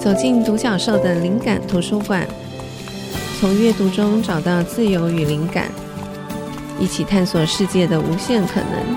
[0.00, 2.26] 走进独角兽的灵感图书馆，
[3.38, 5.70] 从阅读中找到自由与灵感，
[6.80, 8.96] 一起探索世界的无限可能。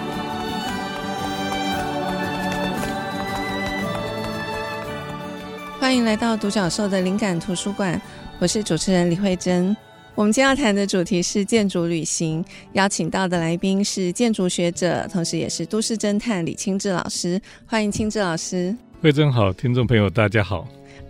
[5.78, 8.02] 欢迎来到独角兽的灵感图书馆，
[8.40, 9.76] 我是主持人李慧珍。
[10.16, 17.42] 我们今天要谈的主题是建筑旅行，邀请到的来宾是建筑学者，同时也是都市侦探李清志老师。
[17.66, 18.74] 欢迎清志老师。
[19.02, 20.66] 慧珍好，听众朋友大家好。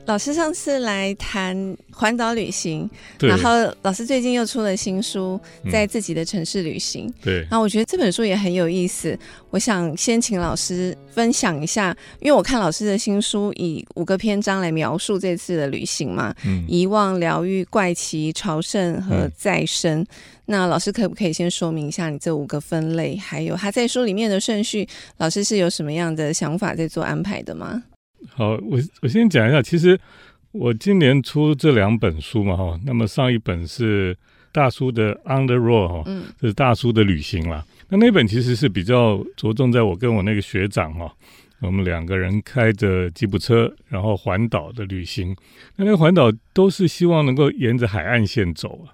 [0.06, 2.90] 老师上次来谈环岛旅行，
[3.20, 3.50] 然后
[3.84, 5.40] 老师最近又出了新书，
[5.72, 7.08] 在自己的城市旅行。
[7.08, 9.18] 嗯、对，然后我觉得这本书也很有意思。
[9.50, 20.02] 我想先请老师分享一下，因为我看老师的新书以五个篇章来描述这次的旅行嘛，嗯、遗忘、疗愈、怪奇、朝圣和再生。
[20.02, 20.08] 嗯、
[20.48, 24.86] 那老师可不可以先说明一下你这五个分类，还有他在书里面的顺序？
[25.18, 27.84] 老师是有什么样的想法在做安排的吗？
[28.34, 30.00] 好，我我先讲一下，其实
[30.52, 34.18] 我今年出这两本书嘛，哈，那么上一本是
[34.52, 37.66] 大叔的 On the Road 哈，嗯，这是大叔的旅行啦。
[37.90, 41.14] 那那本其实是比较着重在我跟我那个学长哈，
[41.62, 45.36] 我们两个人开着吉普车，然后环岛的旅行。
[45.76, 48.94] 那那个环岛都是希望能够沿着海岸线走啊。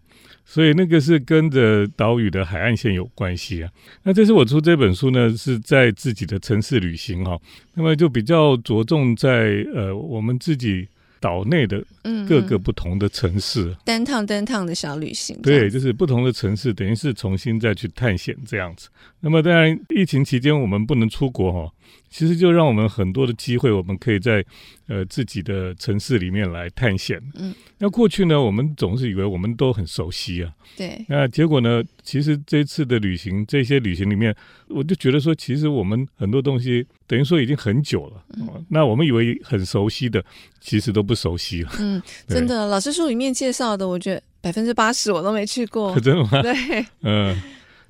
[0.52, 3.70] 所以那个是跟着岛屿的海岸线有关系啊。
[4.02, 7.40] 那这次我出这本书呢，是在自己的城市旅行哈。
[7.76, 10.88] 那么就比较着重在呃我们自己
[11.20, 11.86] 岛内的
[12.28, 15.40] 各个不同的城市，单趟单趟的小旅行。
[15.44, 18.90] 对，就是不同的城市，等于是重新再去探险这样子。
[19.20, 21.72] 那么当然，疫情期间我们不能出国哈。
[22.10, 24.44] 其实就让我们很多的机会，我们可以在
[24.88, 27.22] 呃自己的城市里面来探险。
[27.36, 30.52] 嗯，那过去呢，我们总是以为我们都很熟悉啊。
[30.76, 31.06] 对。
[31.08, 34.36] 那结果呢，其实这次的旅行，这些旅行里面，
[34.70, 38.24] 我就觉得说，其实我们很多东西等于说已经很久了。
[38.40, 38.66] 嗯。
[38.70, 40.24] 那我们以为很熟悉的，
[40.60, 41.72] 其实都不熟悉了。
[41.80, 45.94] 嗯， 真的，老师书里面介绍的，我觉得百分之八十我都没去过。
[46.02, 46.42] 真的吗？
[46.42, 46.86] 对。
[47.04, 47.40] 嗯，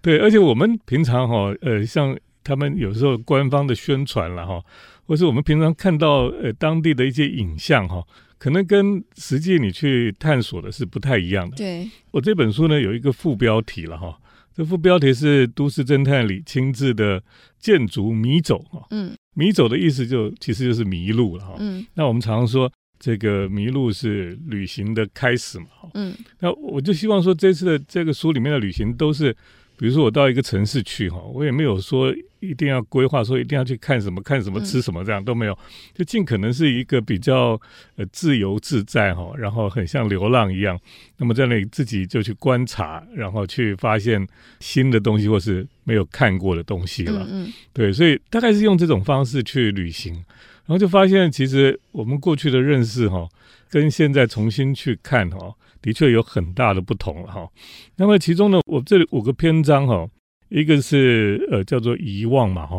[0.01, 2.18] 对，而且我们平常哈，呃，像。
[2.44, 4.63] 他们有时候官方的宣传了哈，
[5.05, 8.03] 或是我们平常看到呃当地的一些影像哈，
[8.38, 11.57] 可能跟实际你去探索的是不太一样的。
[11.57, 14.17] 对，我这本书呢有一个副标题了哈，
[14.55, 17.22] 这副标题是都市侦探里亲自的
[17.59, 18.88] 建筑迷走哈。
[18.91, 21.56] 嗯，迷走的意思就其实就是迷路了哈。
[21.59, 25.67] 嗯，那我们常常说这个迷路是旅行的开始嘛。
[25.94, 29.35] 嗯，那我就希望说这次的这个书里面的旅行都是。
[29.79, 35.57] 比如说我到一个城市去哈，我也没有说一定要规划，说一定要去看什么、看什么、吃什么，这样都没有，
[35.95, 37.57] 就尽可能是一个比较
[37.95, 40.78] 呃自由自在哈，然后很像流浪一样。
[41.16, 44.28] 那么在那里自己就去观察，然后去发现
[44.59, 47.25] 新的东西或是没有看过的东西了。
[47.31, 53.29] 嗯，对，所以大概是用这种方式去旅行，然后就发现其实我们过去的认识哈，
[53.69, 55.56] 跟现在重新去看哈。
[55.81, 57.50] 的确有很大的不同了哈。
[57.95, 60.07] 那么其中呢，我这里五个篇章哈，
[60.50, 62.78] 一个是呃叫做遗忘嘛哈，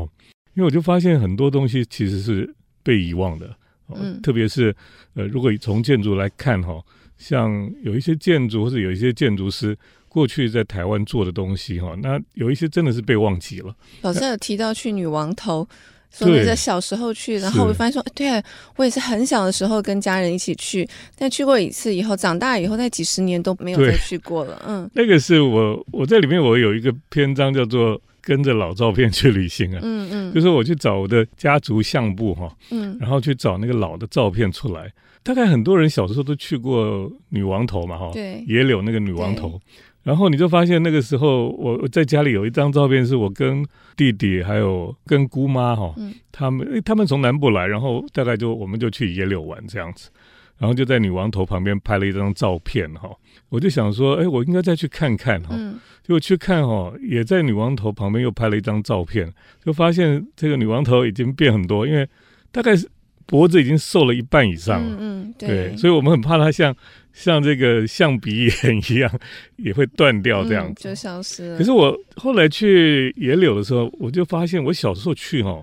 [0.54, 3.56] 因为我就发现很多东西其实是被遗忘的，
[3.94, 4.74] 嗯，特别是
[5.14, 6.82] 呃如果从建筑来看哈，
[7.18, 9.76] 像有一些建筑或者有一些建筑师
[10.08, 13.74] 过去在台湾做的东西哈，那有一些真的是被忘记了。
[14.02, 15.68] 老师有提到去女王头。
[16.10, 18.42] 所以在小时候去，然后我发现说，对
[18.76, 24.60] 我也是很小的时候跟家人一起去，但去过一次以后，长大以后那几十年都没有再去过了。
[24.66, 34.92] 嗯， 那个是我我在里面我有一个篇章叫做跟着老照片去旅行啊，嗯嗯，就是我去找我的家族相簿哈，嗯，然后去找那个老的照片出来，
[35.22, 39.60] 大概很多人小时候都去过女王头嘛哈，对，野柳那个女王头。
[40.02, 43.64] 然后你就发现那个时候，我在家里有一张照片，是我跟
[43.96, 45.94] 弟弟还有跟姑妈哈，
[46.32, 50.08] 他们他们从南部来，然后大概就我们就去野柳玩这样子，
[50.56, 53.10] 然后就在女王头旁边拍了一张照片哈，
[53.50, 55.54] 我就想说，哎，我应该再去看看哈，
[56.02, 59.30] 就去看哈，也在女王头旁边又拍了一张照片，
[59.62, 62.08] 就发现这个女王头已经变很多，因为
[62.50, 62.88] 大概是
[63.30, 66.76] 脖子已经瘦了一半以上了，嗯，对，所以我们很怕它像。
[67.12, 69.20] 像这个象鼻眼一样，
[69.56, 71.58] 也会断掉这样子，嗯，就消失了。
[71.58, 75.60] 可是我后来去野柳的时候，我就发现，我小时候去哈，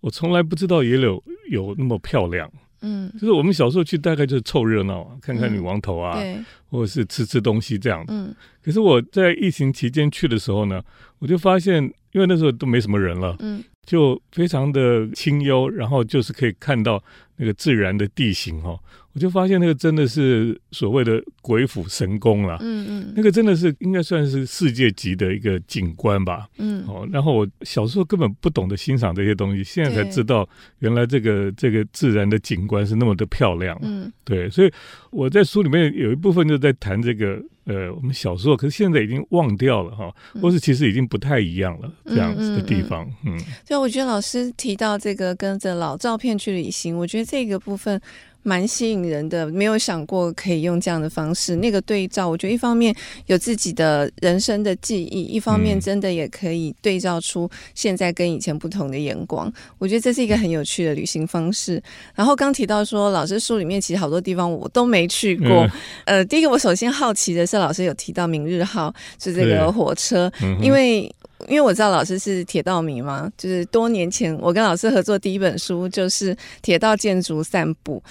[0.00, 2.50] 我从来不知道野柳有那么漂亮。
[2.82, 6.20] 嗯，就是我们小时候去，大概就是凑热闹，看看女王头啊，
[6.68, 8.04] 或者是吃吃东西这样。
[8.08, 10.82] 嗯，可是我在疫情期间去的时候呢，
[11.20, 17.00] 我就发现，因为那时候都没什么人了，嗯，就非常的清幽，然后就是可以看到
[17.36, 18.76] 那个自然的地形哈。
[19.18, 30.48] 我就发现那个真的是所谓的鬼斧神工了，嗯嗯，那个真的是应该算是世界级的一个景观吧，嗯，哦，然后我小时候根本不懂得欣赏这些东西，现在才知道
[30.78, 34.72] 原来这个这个自然的景观是那么的漂亮，嗯，对，所以
[35.10, 37.42] 我在书里面有一部分就在谈这个。
[37.68, 40.10] 呃，我们小时候，可是现在已经忘掉了哈，
[40.40, 43.36] 或是其实已经不太一样了，这样子的地方，嗯。
[43.66, 48.00] 对、嗯，我觉得老师提到这个跟着老照片去旅行，我觉得这个部分。
[48.42, 51.56] 蛮吸引人的，没有想过可以用这样的方式。
[51.56, 52.94] 那个对照，我觉得一方面
[53.26, 59.52] 有自己的人生的记忆，一方面真的也可以对照出现在跟以前不同的眼光。
[59.78, 61.82] 我觉得这是一个很有趣的旅行方式。
[62.14, 65.66] 然后刚提到说，老师书里面其实好多地方我都没去过。
[66.06, 71.14] 嗯、呃，第一个我首先好奇的是，老师有提到明日号是这个火车，嗯、因为。
[71.48, 78.02] 因为我知道老师是铁道迷嘛，就是多年前我跟老师合作第一本书就是《铁道建筑散步》，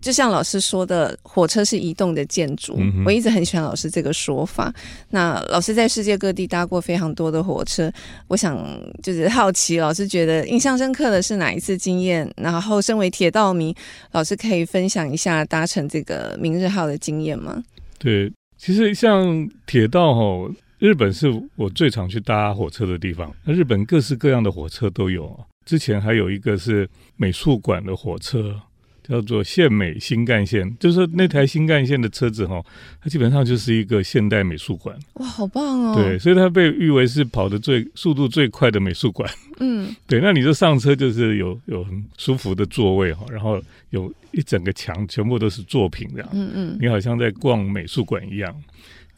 [0.00, 2.74] 就像老师说的，火车是移动的建筑。
[2.78, 4.72] 嗯、我一直很喜欢老师这个说法。
[5.10, 7.92] 那老师在世界各地搭过非常多的火车，
[8.28, 8.58] 我想
[9.02, 12.28] 就是好奇，老师觉得印象深刻的是哪一次经验？
[12.36, 13.74] 然后身为铁道迷，
[14.12, 17.62] 老师可以分享一下搭乘这个明日号的经验吗？
[17.98, 20.50] 对，其实像铁道吼。
[20.80, 23.32] 日本是我最常去搭火车的地方。
[23.44, 25.38] 那日本各式各样的火车都有。
[25.66, 28.58] 之前还有一个是美术馆的火车，
[29.02, 32.64] 叫做县美新干线，就是那台新干线的车子哈，
[33.00, 34.98] 它基本上就是一个现代美术馆。
[35.14, 35.94] 哇，好棒哦！
[35.94, 39.30] 对，所以它被誉为是跑得最速度最快的美术馆。
[39.60, 40.18] 嗯， 对。
[40.20, 46.28] 那你就上车就是有有很舒服的座位哈，然后有一整个墙全部都是作品这样。
[46.32, 48.52] 嗯嗯，你好像在逛美术馆一样。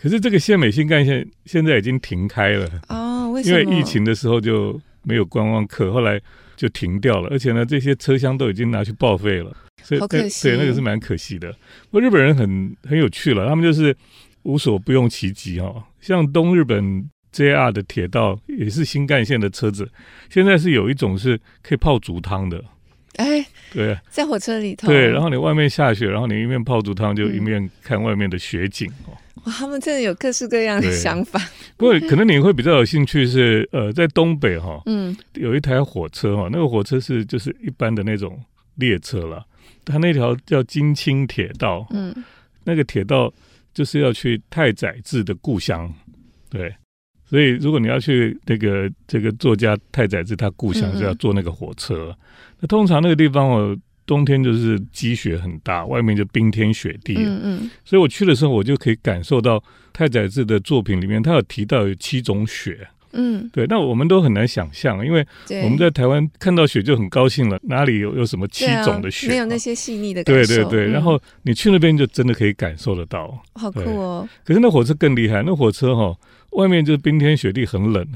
[0.03, 3.61] 可是这个宪美新干线现在已经停开了哦，为什么？
[3.61, 6.21] 因为疫情的时候就没有观光客，后来
[6.57, 7.29] 就停掉了。
[7.31, 10.01] 而且呢，这些车厢都已经拿去报废了，所以。
[10.09, 10.29] 对，
[10.59, 11.53] 那个是蛮可惜的。
[11.89, 13.97] 不过日本人很很有趣了，他们就是
[14.43, 15.73] 无所不用其极哈。
[16.01, 19.89] 像东日本 JR 的铁道也是新干线的车子，
[20.29, 22.61] 现在是有一种是可以泡竹汤的。
[23.17, 24.89] 哎，对，在火车里头。
[24.89, 29.13] 对，然后你外面下雪，然后你一面泡足汤，就一面看外面的雪景哦。
[29.45, 31.41] 哇，他们真的有各式各样的想法。
[31.77, 38.41] 不过可能你会比较有兴趣是，呃，在东北哈，嗯，有一台火车哈，那个火车是就是一般的那种
[38.77, 39.45] 列车了，
[39.85, 42.15] 它那条叫金青铁道，嗯，
[42.65, 43.33] 那个铁道
[43.75, 45.93] 就是要去太宰治的故乡，
[46.49, 46.73] 对，
[47.33, 52.15] 所以如果你要去那个这个作家太宰治他故乡，是要坐那个火车。
[52.61, 53.77] 那通常那个地方我。
[54.05, 57.15] 冬天就是积雪很大，外面就冰天雪地。
[57.17, 59.63] 嗯嗯，所以我去的时候，我就可以感受到
[59.93, 62.87] 太宰治的作品里面，他有提到有七种雪。
[63.13, 65.25] 嗯，对，那我们都很难想象，因为
[65.63, 69.29] 我们在台湾看到雪就很高兴了，哪里有有什么七种的雪？
[69.29, 70.55] 没有那些细腻的感受。
[70.57, 73.41] 对对对，然后你去那边就真的可以感受得到。
[73.55, 74.29] 好酷哦！
[74.45, 76.15] 可是那火车更厉害，那火车哈，
[76.53, 78.07] 外面就是冰天雪地，很冷。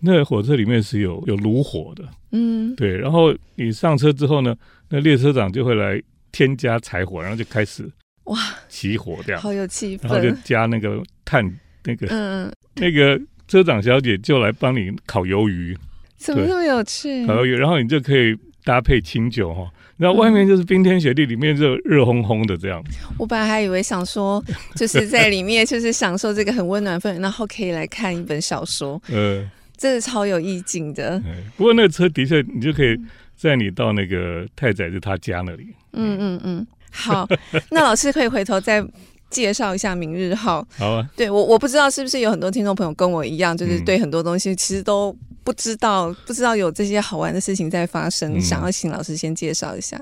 [0.00, 2.96] 那火车里面是有有炉火的，嗯，对。
[2.96, 4.54] 然后你上车之后呢，
[4.88, 6.00] 那列车长就会来
[6.30, 7.90] 添加柴火，然后就开始
[8.24, 8.38] 哇
[8.68, 10.02] 起火这样，好有气氛。
[10.04, 11.44] 然后就加那个炭，
[11.82, 15.76] 那个嗯，那个车长小姐就来帮你烤鱿鱼，
[16.16, 17.26] 怎么那么有趣？
[17.26, 19.68] 烤鱿鱼，然后你就可以搭配清酒哈。
[19.98, 22.82] 然后外面就是冰天雪地，里面就热烘烘的这样。
[23.18, 24.42] 我本来还以为想说，
[24.74, 28.98] 就是在里面就是享受这个很温暖氛围，然后可以来看一本小说。
[29.12, 29.50] 嗯。
[29.80, 31.22] 这是超有意境的。
[31.56, 32.98] 不过那个车的确，你就可以
[33.36, 35.68] 载你到那个太宰治他家那里。
[35.92, 37.28] 嗯嗯嗯，好，
[37.70, 38.84] 那老师可以回头再
[39.30, 40.66] 介绍一下明日号。
[40.76, 41.08] 好啊。
[41.16, 45.16] 对我，我不知道是不是有很多听众朋友跟我一样，就是对很多东西其实都
[45.48, 49.98] 不知道，不知道有这些好玩的事情在发生，嗯、想要请老师先介绍一下。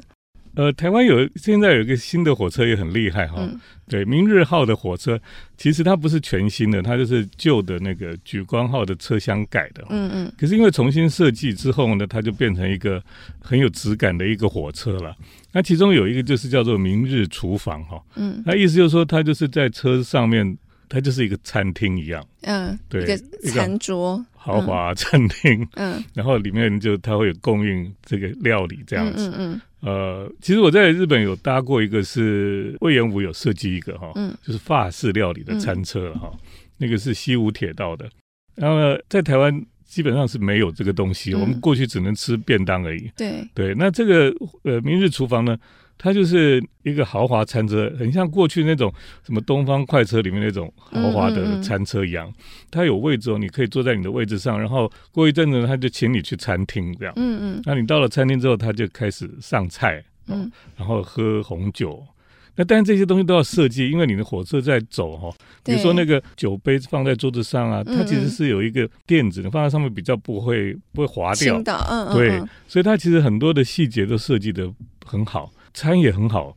[0.56, 5.20] 呃，台湾有现在有一个新的火车也很厉害哈，嗯、对，明日号的火车，
[5.56, 13.00] 其实它不是全新的，它就是旧的那个莒光号的车厢改的，嗯嗯，可是因为重新设计之后呢，它就变成一个
[13.38, 15.14] 很有质感的一个火车了。
[15.52, 20.56] 那其中有一个就是叫做明日厨房哈，嗯，那意思就是说它就是在车上面，
[20.88, 23.16] 它就是一个餐厅一样，嗯，对，一个
[23.50, 29.60] 餐桌，豪华餐厅，嗯，然后里面就它会有供应这个料理这样子，嗯。
[29.80, 36.38] 呃，其实我在日本有搭过一个，是魏延武有设计一个哈，嗯，就是法式料理的餐车哈，嗯、
[36.78, 38.08] 那个是西武铁道的。
[38.54, 43.10] 然后呢，在台湾基本上是没有这个东西，嗯、我们过去只能吃便当而已。
[43.16, 43.46] 对。
[43.54, 45.56] 对，那这个呃明日厨房呢？
[45.98, 48.92] 它就是一个豪华餐车，很像过去那种
[49.24, 52.28] 什么东方快车里面那种豪华的餐车一样。
[52.28, 57.14] 嗯嗯嗯，它有位置哦，你可以坐在你的位置上，然后过一阵子他就请你去餐厅这样。
[57.16, 57.62] 嗯嗯。
[57.64, 62.04] 那你到了餐厅之后，他就开始上菜，嗯，然后喝红酒。
[62.58, 65.30] 那但是这些东西都要设计，因为你的火车在走哈，
[65.62, 71.58] 比如说那个酒杯放在桌子上啊，它其实是有一个垫子的，放在上面比较不会不会滑掉。
[71.58, 72.14] 嗯嗯。
[72.14, 74.72] 对，所以它其实很多的细节都设计的
[75.04, 76.56] 很好，餐也很好。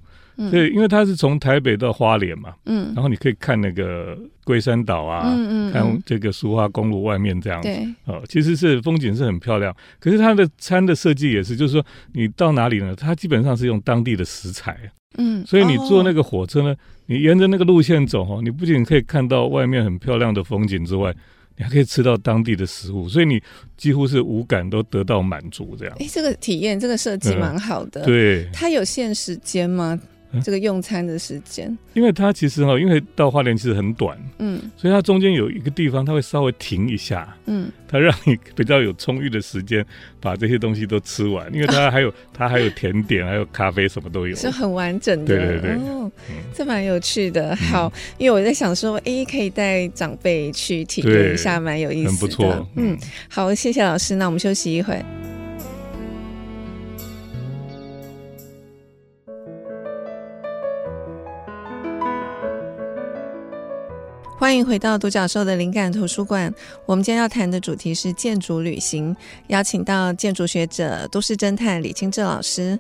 [0.50, 9.76] 对，因为它是从台北到花莲嘛，嗯，然后你可以看那个龟山岛啊，嗯嗯，看这个苏花公路外面这样子，对，哦，其实是风景是很漂亮。
[10.00, 12.96] 可是它的餐的设计也是，就是说你到哪里呢？
[12.96, 14.80] 它基本上是用当地的食材，
[15.18, 16.74] 嗯，所以你坐那个火车呢，
[17.08, 21.14] 你沿着那个路线走哈，你不仅可以看到外面很漂亮的风景之外，
[21.60, 23.44] 你还可以吃到当地的食物，所以你
[23.76, 25.94] 几乎是五感都得到满足这样。
[26.00, 28.50] 哎，这个体验，这个设计蛮好的，对。
[28.54, 30.00] 它有限时间吗？
[30.44, 39.86] 这个用餐的时间，因为它其实哈，因为到花莲其实很短，嗯，所以它中间有一个地方，它会稍微停一下，嗯，它让你比较有充裕的时间
[40.20, 46.12] 把这些东西都吃完，因为它 还有它还有甜点，还有咖啡，什么都有，是很完整的，对对对，哦，
[46.54, 47.56] 这蛮有趣的。
[47.56, 55.04] 好，因为我在想说，哎，可以带长辈去体验一下，蛮有意思的，很不错，嗯，好，谢谢老师，那我们休息一会。
[64.40, 66.52] 欢迎回到独角兽的灵感图书馆。
[66.86, 69.14] 我们今天要谈的主题是建筑旅行，
[69.48, 72.80] 邀请到建筑学者、都市侦探李清志老师。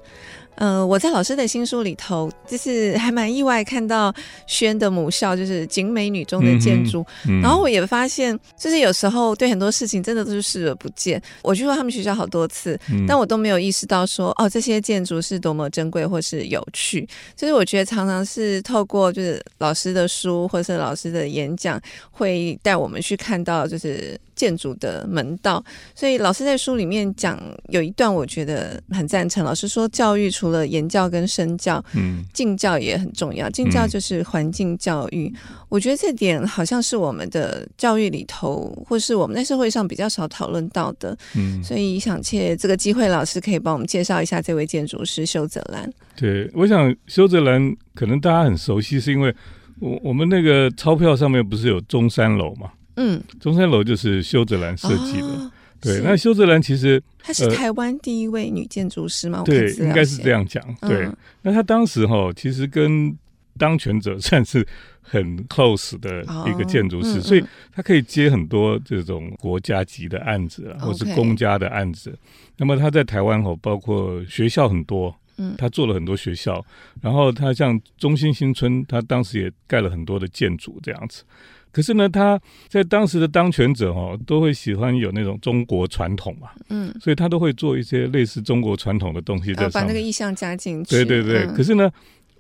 [0.60, 4.13] 呃，我在老师的新书里头，就是 还蛮意外看到
[4.46, 11.22] 轩的母校就是景美女中的建筑，嗯嗯、然后我也发现，就是有时候对很多事情真的都是视而不见。
[11.44, 17.08] 我去过他们学校好多次，嗯、但我都没有意识到说，哦，这些建筑是多么珍贵或是有趣。
[17.38, 24.20] 就是我觉得常常是透过就是老师的书或是老师的演讲，会带我们去看到就是。
[24.39, 25.62] 建筑的门道，
[25.93, 29.43] 所以老师在书里面讲有一段，我觉得很赞成。
[29.43, 33.50] 老师说，教育除了言教跟身教，嗯，境教也很重要。
[33.50, 41.17] 境教就是环境教育，嗯、我觉得这点好像是我们的教育里头，或是我们在社会上比较少讨论到的。
[41.36, 45.91] 嗯，所以想借这个机会，老师可以帮我们介绍一下这位建筑师修泽兰。
[46.15, 49.36] 对，我想修泽兰可能大家很熟悉，是因为
[49.81, 52.72] 我我们那个钞票上面不是有中山楼嘛？
[53.01, 55.27] 嗯，中山楼就是修泽兰设计的。
[55.27, 59.41] 哦、对，那修泽兰其实她是台湾第一位女建筑师吗？
[59.46, 60.62] 对，应该是这样讲。
[60.82, 61.10] 嗯、对，
[61.41, 63.15] 那她当时哈，其实跟
[63.58, 64.68] 当权者算是
[65.01, 72.13] 很 close 的一个建筑师，哦嗯嗯、所以她可以接很多这种国家级的案子，或是公家的案子。
[72.58, 76.63] 那么她在台湾哈，包括学校很多，嗯，他做了很多学校，
[77.01, 81.24] 然后他像中心新村，他当时也盖了很多的建筑这样子。
[81.72, 90.89] 可是呢，他在当时的当权者哦，都会喜欢有那种中国传统嘛，嗯，所以他都会做一些类似中国传统的东西在上面，把那个意象加进去。
[90.89, 91.46] 对对对。
[91.46, 91.91] 嗯、可是呢，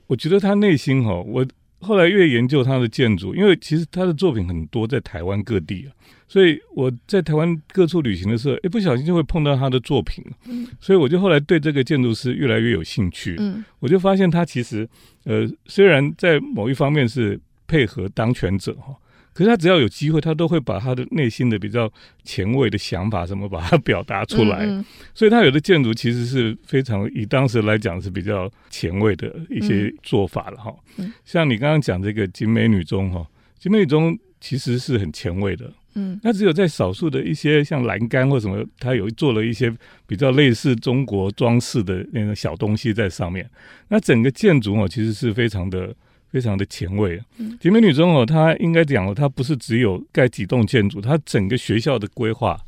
[0.07, 1.45] 我觉得他内心哈，我
[1.79, 5.89] 后来越研究他的建筑，因为其实他的作品很多在台湾各地啊，
[6.27, 14.87] 所以我在台湾各处旅行的时候，一不小心就会碰到他的作品，嗯，所以我就后来对这个建筑师越来越有兴趣，嗯，我就发现他其实
[15.23, 18.95] 呃，虽然在某一方面是配合当权者哈。
[19.39, 21.89] 可是他只要有机会，他都会把他的内心的比较
[22.25, 24.65] 前卫的想法什么，把它表达出来。
[24.65, 30.75] 嗯嗯，所以他有的建筑其实是非常以当时来讲是比较前卫的一些做法了哈。
[30.97, 33.25] 嗯、像你刚刚讲这个景美女中哈，
[33.57, 35.71] 景美女中其实是很前卫的。
[35.93, 39.73] 嗯，那只有在少数的一些像栏杆或什么，他有做了一些
[40.05, 43.49] 比较类似中国装饰的那种小东西在上面。
[43.87, 45.95] 那整个建筑哦，其实是非常的。
[46.31, 47.21] 非常的前卫。
[47.59, 52.59] 景美女中哦，它应该讲哦，它不是只有盖几栋建筑，它整个学校的规划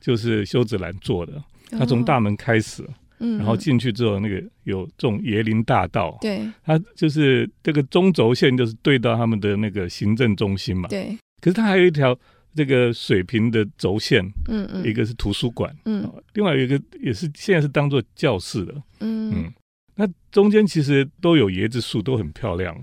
[0.00, 1.42] 就是修子兰做的。
[1.70, 2.84] 它从大门开始，
[3.18, 3.38] 嗯。
[3.38, 10.88] 然后进去之后，那个有这种椰林大道，对，它就是这个中轴线就是对到他们的那个行政中心嘛。
[10.88, 11.16] 对。
[11.40, 12.16] 可是它还有一条
[12.54, 19.32] 这个水平的轴线，嗯嗯，一个是图书馆，嗯，另外有一个也是现在是当做教室的，嗯。
[19.34, 19.52] 嗯。
[19.96, 22.76] 那中间其实都有椰子树，都很漂亮。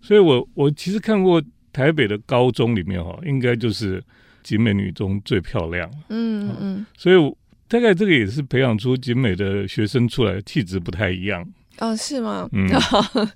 [0.00, 1.42] 所以我我其实看过
[1.72, 4.02] 台北的高中里面哈，应该就是
[4.42, 5.90] 景美女中最漂亮。
[6.08, 7.36] 嗯嗯，嗯所以我
[7.68, 11.44] 大概这个也是培养出景美的学生出来气质不太一样。
[11.78, 12.48] 哦，是吗？
[12.52, 12.68] 嗯，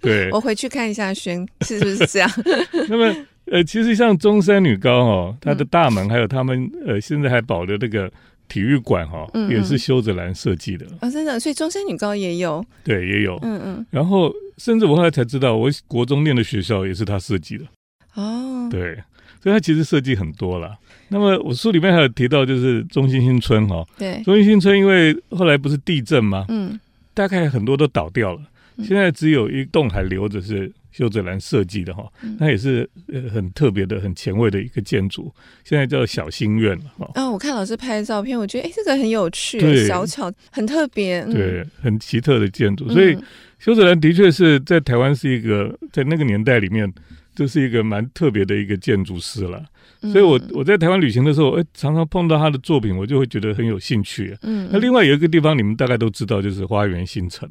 [0.00, 2.30] 对，我回去看一下轩是不是这样。
[2.88, 8.12] 那么呃，其实像中山女高哦，它的大门还有他们呃，现在还保留那个。
[8.48, 10.86] 体育馆哈，也是修泽兰设计的。
[11.00, 17.64] 啊，真的，所以中山女高也有，对，也有，嗯嗯，然后甚至我后来才知道，我国中念的学校也是他设计的。
[18.14, 18.94] 哦，对，
[19.42, 20.76] 所以他其实设计很多了。
[21.08, 26.44] 那么我书里面还有提到，就是中心新村哈，对，中心新村因为后来不是地震吗？
[26.48, 26.78] 嗯，
[27.14, 28.40] 大概很多都倒掉了，
[28.78, 35.30] 现在只有一栋还留着是修泽兰设计的哈，那也是呃很特别的、很前卫的一个建筑，
[35.62, 37.10] 现在叫小心愿了哈。
[37.12, 42.88] 啊，我看老师拍的照片，我觉得哎，这个很有趣，小巧，很特别，嗯、对，很奇特的建筑。
[42.88, 43.14] 所以
[43.58, 46.90] 修泽兰的确是在台湾是一个在那个年代里面，
[47.34, 49.62] 就是一个蛮特别的一个建筑师了。
[50.00, 54.34] 所以我我在台湾旅行的时候，哎，常常碰到他的作品，我就会觉得很有兴趣。
[54.40, 57.46] 嗯，那另外有一个地方，你们大概都知道，就是花园新城。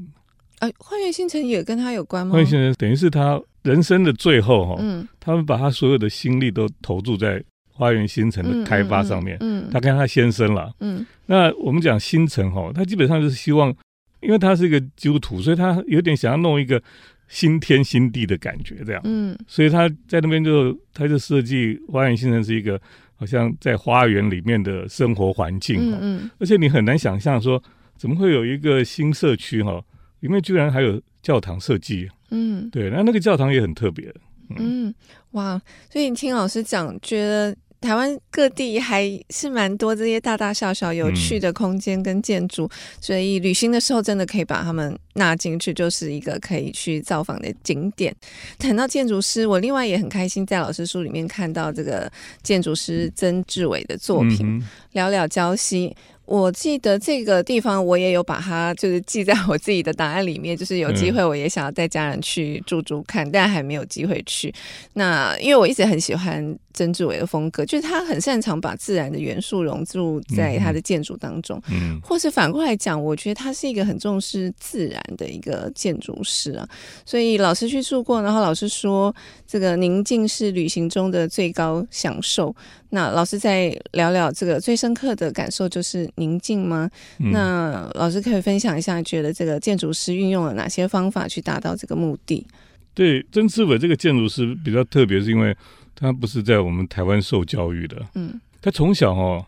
[0.60, 2.34] 啊，花园新城也跟他有关吗？
[2.34, 9.38] 花园新城等于是他人生的最后哈，嗯，他们把他所有的心力都投注在花园新城的开发上面。
[9.40, 10.74] 嗯，他跟他先生了。
[10.80, 13.74] 嗯，那我们讲新城哈，他基本上就是希望，
[14.22, 16.82] 因为他是一个基督徒，所以他有点想要弄一个。
[17.28, 22.80] 新天新地的感觉，这样，嗯，所以他在那边就，他就设计花园新城是一个
[23.16, 27.60] 好像在花园里面的生活环境，嗯，嗯，而且你很难想象说，
[27.98, 29.84] 怎么会有一个新社区哈，
[30.26, 34.12] 里面居然还有教堂设计，嗯，对，那那个教堂也很特别，
[34.50, 34.96] 嗯，嗯，
[35.32, 37.56] 哇，所以你听老师讲，觉得。
[37.82, 48.16] 台湾各地还是蛮多这些大大小小有趣的空间跟建筑，嗯，所以旅行的时候真的可以把它们纳进去，就是一个可以去造访的景点。
[48.58, 54.60] 谈到建筑师，我另外也很开心在老师书里面看到这个建筑师曾志伟的作品
[55.00, 55.90] 《寥寥礁溪》。
[56.26, 64.54] 我记得这个地方，我也有把它就是记在我自己的档案里面，就是有机会我也想要带家人去住住看，嗯、但还没有机会去。
[64.94, 76.68] 那因为我一直很喜欢曾志伟的风格，就是他很擅长把自然的元素融入在他的建筑当中，嗯，或是反过来讲，我觉得他是一个很重视自然的一个建筑师啊。
[77.06, 79.16] 所以老师去住过，然后老师说
[79.48, 82.56] 这个宁静是旅行中的最高享受。
[82.90, 86.90] 那老师再聊聊这个最深刻的感受，就是宁静吗？
[87.20, 92.46] 嗯、那老师可以分享一下，觉得这个建筑师运用了哪些方法去达到这个目的？
[92.94, 95.54] 对，曾志伟这个建筑师比较特别，是因为
[95.96, 99.46] 他不是在我们台湾受教育的，嗯，他从小哦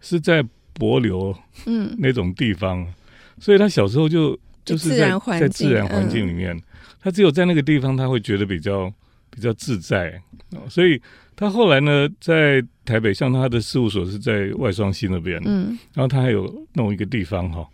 [0.00, 0.42] 是在
[0.72, 2.94] 柏流，嗯，那种地方，嗯、
[3.38, 6.62] 所以他小时候就就是在在自然环境里面，嗯、
[7.00, 8.92] 他只有在那个地方他会觉得比较
[9.30, 10.20] 比较自在，
[10.68, 11.00] 所以。
[11.36, 17.66] 他后来呢，在台北，像他的事务所是在外双溪那边，嗯，然后他还有弄一个地方哈，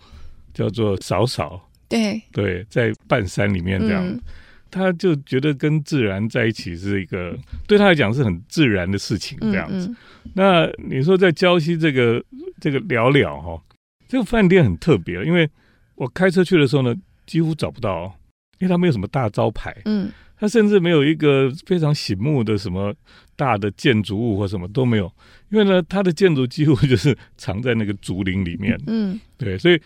[0.54, 2.22] 叫做扫扫，对。
[2.30, 4.20] 对，在半山里面这样，嗯，
[4.76, 7.36] 他就觉得跟自然在一起是一个
[7.66, 9.88] 对他来讲是很自然的事情这样子。
[9.88, 12.22] 嗯嗯，那你说在礁溪这个
[12.60, 13.60] 这个寥寥哈，
[14.06, 15.48] 这个饭店很特别，因为
[15.94, 16.94] 我开车去的时候呢，
[17.26, 18.14] 几乎找不到，
[18.58, 20.10] 因为它没有什么大招牌，嗯。
[20.38, 22.94] 它甚至没有一个非常醒目的什么
[23.36, 25.10] 大的建筑物或什么都没有，
[25.48, 28.78] 因为呢，它的建筑几乎就是藏在那个竹林里面。
[28.86, 29.80] 嗯，对，所以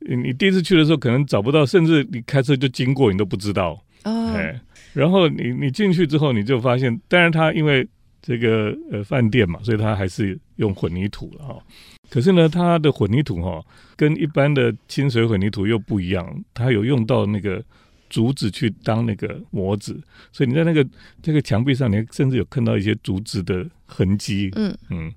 [0.00, 3.82] 你第一次去的时候可能找不到，甚至你开车就经过你都不知道。
[4.04, 4.60] 哦，哎，
[4.92, 7.86] 然后你你进去之后你就发现，当然它因为
[8.22, 11.62] 这个呃饭店嘛，所以它还是用混凝土了哈。
[12.08, 13.64] 可是呢，它的混凝土哈
[13.96, 17.62] 跟一般的清水混凝土又不一样，它有用到那个。
[18.10, 20.86] 竹子去当那个模子，所以你在那个
[21.20, 24.52] 这个墙壁上，你甚至有看到一些竹子的痕迹。
[24.54, 25.12] 嗯嗯，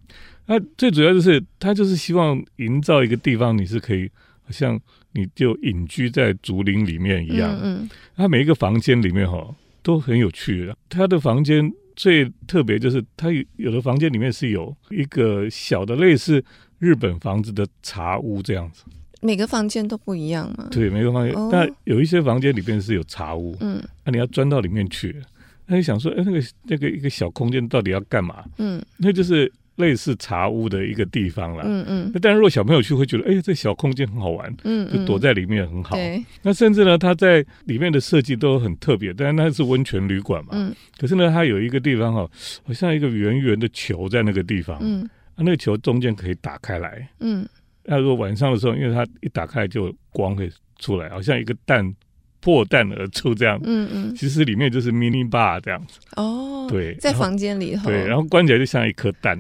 [0.48, 4.80] 那最主要就是他就是希望营造一个地方，你是可以好像
[5.14, 7.52] 你就隐居在竹林里面一样。
[7.62, 10.78] 嗯，嗯，他每一个房间里面哈都很有趣的。
[10.90, 16.44] 他的房间最特别就是他有的房间里面是有一个小的类似
[16.80, 18.84] 日本房子的茶屋这样子。
[19.20, 20.68] 每个房间都不一样吗？
[20.72, 25.20] 对，每个房间，哦、但有一些房间里面是有茶屋，嗯，那、啊、你要钻到里面去，
[25.66, 28.46] 那就想说，哎，那个那个一个小空间到底要干嘛？
[28.60, 32.12] 嗯，那就是类似茶屋的一个地方了，嗯嗯。
[32.14, 35.96] 那但是如果小朋友去会觉得，哎，这小空间很好玩，嗯，就躲在里面很好。
[36.42, 40.76] 那甚至呢，它在里面的设计都很特别，但是那是温泉旅馆嘛，嗯。
[41.00, 42.30] 可是呢，它有一个地方哈，
[42.66, 45.04] 好像一个圆圆的球在那个地方，嗯，
[45.36, 47.48] 啊，那个球中间可以打开来，嗯。
[47.90, 51.96] 那如果晚上的时候，因为它一打开就光会出来，好像一个蛋
[52.42, 53.58] 破蛋而出这样。
[53.64, 54.16] 嗯嗯。
[54.16, 56.00] 其实里面就是 mini bar 这样子。
[56.18, 56.68] 哦。
[56.70, 56.96] 对。
[56.96, 57.86] 在房间里头。
[57.86, 59.40] 对，然后关起来就像一颗蛋。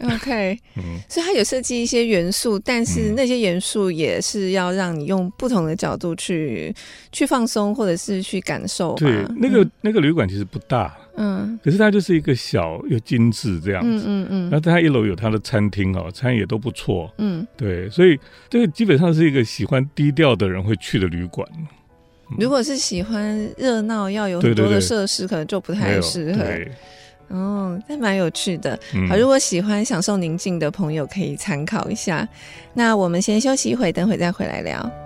[0.00, 0.58] OK。
[0.76, 0.82] 嗯。
[1.08, 6.74] 所以它有设计一些元素，但是那些元素也是要让你用不同的角度去
[7.12, 8.94] 去放松，或者是去感受。
[8.94, 10.96] 对，那个那个旅馆其实不大。
[11.18, 14.42] 嗯，可是它就是一个小又精致这样子，嗯嗯嗯。
[14.50, 18.18] 然后它一楼有它的餐厅哦，餐也都不错，嗯，对，所以
[18.50, 21.48] 这个基本上是一个喜欢低调的人会去的旅馆。
[22.38, 26.42] 如果是喜欢热闹要有很多的设施，可能就不太适合。
[26.42, 26.70] 对，
[27.28, 28.78] 哦，那蛮有趣的。
[29.08, 32.26] 好，如果喜欢享受宁静的朋友可以参考一下。
[32.74, 35.05] 那我们先休息一会，等会再回来聊。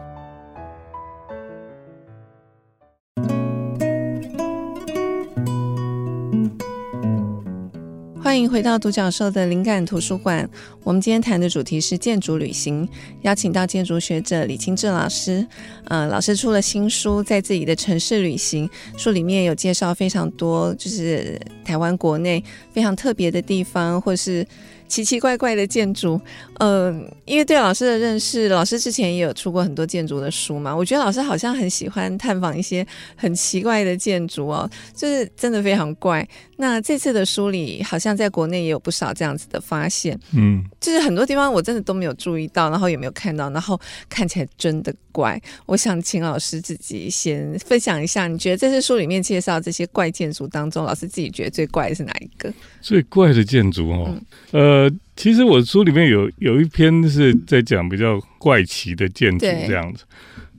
[8.31, 10.49] 欢迎回到独角兽的灵感图书馆。
[10.85, 12.89] 我们今天谈的主题是建筑旅行，
[13.23, 15.45] 邀请到建筑学者李清志老师。
[15.87, 22.41] 呃，老师出了新书，在自己的城市旅行，书里面有介绍非常多，就是台湾国内
[22.73, 24.47] 非常特别的地方，或是。
[24.91, 26.21] 奇奇怪怪的建筑，
[26.61, 30.75] 嗯、呃，因为对老师的认识，老师之前也有出过很多建筑的书嘛。
[30.75, 36.27] 我觉得老师好像很喜欢探访一些很奇怪的建筑哦，就是真的非常怪。
[36.57, 45.41] 那这次的书里，好像在国内也有不少这样子的发现，嗯，就是很多地方我真的都没有注意到，然后也没有看到，然后看起来真的怪。
[45.65, 52.53] 我想请老师自己先分享一下，你觉得这次书里面介绍这些怪建筑当中，老师自己觉得最怪的是哪一个？
[52.83, 54.15] 最怪的建筑哦，
[54.53, 60.05] 嗯、呃，其实我书里面有有一篇是在讲比较怪奇的建筑这样子。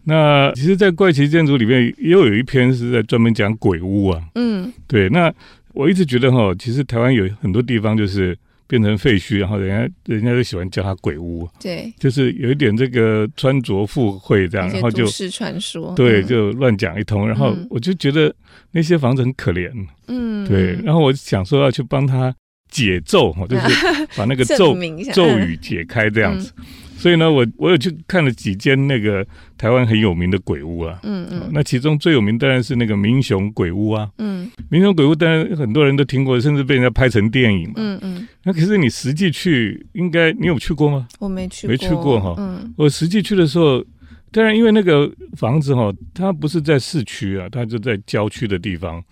[0.04, 4.22] 那其实，在怪奇建筑里面，又有一篇是在专门讲鬼屋啊。
[4.36, 5.34] 嗯，对，那。
[5.74, 11.48] 我一直觉得哈，其实台湾有很多地方就是变成废墟，然后人家人家就喜欢叫它鬼屋。
[11.62, 17.26] 对，就是有一点这个穿着附会这样，然后就都市传说，对，就乱讲一通。
[17.26, 18.36] 然后我就觉得
[18.74, 19.72] 那些房子很可怜，
[20.10, 20.74] 嗯，对。
[20.84, 22.36] 然后我想说要去帮他
[22.72, 24.76] 解咒，就是把那个 咒
[25.14, 26.52] 咒语解开这样子。
[26.98, 29.26] 所以呢，我我有去看了几间那个
[29.58, 38.28] 台湾很有名的鬼屋啊，嗯嗯，那其中最有名当然是那个民雄鬼屋啊，嗯，民雄鬼屋当然很多人都听过，甚至被人家拍成电影嘛，嗯嗯。
[38.44, 41.08] 那可是你实际去，应该你有去过吗？
[41.18, 42.36] 我没去，没去过哈。
[42.38, 43.84] 嗯，我实际去的时候，
[44.32, 49.04] 当然因为那个房子哈，它不是在市区啊，它就在郊区的地方。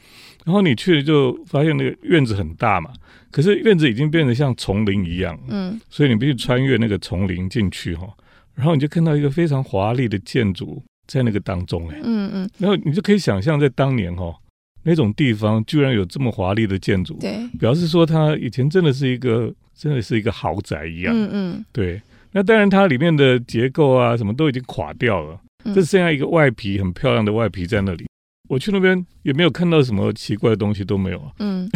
[0.49, 2.89] 然后你去了就发现那个院子很大嘛，
[3.29, 8.11] 可是院子已经变得像丛林一样，嗯，所以你必须穿越那个丛林进去哈，
[8.55, 14.35] 然后你就看到一个非常华丽的建筑在那个当中哎，嗯嗯，然后你就可以想象在当年哈
[14.81, 25.39] 那种地方居然有这么华丽的建筑，对，表示说它以前真的是一个真的是一个豪宅一样，嗯嗯，对，那当然它里面的结构啊什么都已经垮掉了，
[25.75, 28.07] 就剩下一个外皮很漂亮的外皮在那里。
[28.49, 31.29] 我去那边也没有看到什么奇怪的东西，都没有啊。
[31.37, 31.69] 嗯，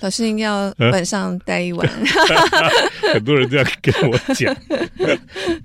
[0.00, 1.88] 老师应该要晚上待一晚。
[3.14, 4.52] 很多人这样跟我讲，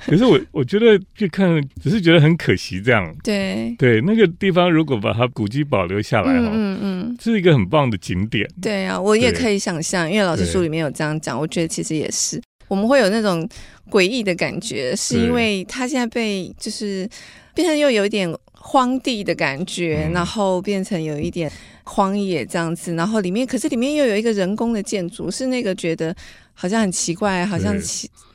[0.06, 3.12] 可是我我觉得去看，只是觉得很可惜这样。
[3.24, 8.48] 对对，那个地方如果把它古迹保留下来，嗯嗯，是一个很棒的景点。
[8.62, 13.50] 对啊，我也可以想象，因为老师书里面有这样讲，我觉得其实也是，我们会有那种
[13.90, 17.10] 诡异的感觉，是因为它现在被就是
[17.56, 18.32] 变成又有一点。
[18.64, 21.52] 荒地的感觉，然后变成有一点
[21.84, 26.16] 荒野这样子，然后里面可是里面又有一个人工的建筑，是那个觉得
[26.54, 27.76] 好像很奇怪，好像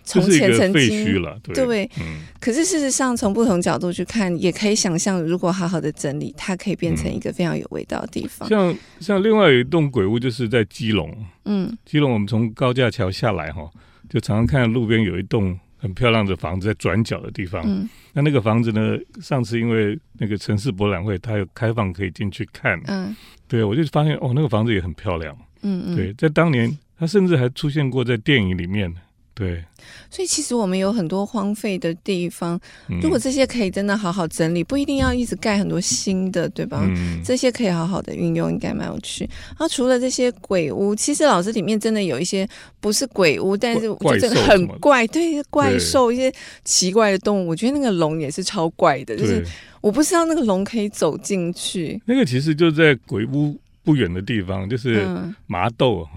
[0.04, 8.48] 从前曾经对，对，嗯，可是事实上从不同角度去看，也可以想象，如果好好的整理，它可以变成一个非常有味道的地方。
[8.48, 13.70] 像像另外有一栋鬼屋，就是在基隆，嗯，基隆我们从高架桥下来哈，
[14.10, 15.58] 就常常看到路边有一栋。
[15.86, 18.98] 很漂亮的房子在转角的地方，嗯，那那个房子呢？
[19.20, 23.14] 上次因为那个城市博览会，它有开放可以进去看，嗯，
[23.48, 28.92] 对，我就发现哦，那个房子也很漂亮，嗯嗯，对，在当年，它甚至还出现过在电影里面。
[29.38, 29.62] 对，
[30.10, 32.58] 所以其实我们有很多荒废的地方，
[33.02, 36.80] 如果这些可以真的好好整理，不一定要一直盖很多新的，对吧？
[36.88, 39.28] 嗯，这些可以好好的运用，应该蛮有趣。
[39.48, 42.48] 然后除了这些鬼屋，其实老师里面真的有一些
[42.80, 46.32] 不是鬼屋，但是我觉得很怪，对，怪兽一些
[46.64, 49.44] 奇怪的动物，我觉得那个龙也是超怪的，就是
[49.82, 52.00] 我不知道那个龙可以走进去。
[52.06, 55.06] 那个其实就在鬼屋不远的地方，就是
[55.46, 56.08] 麻豆。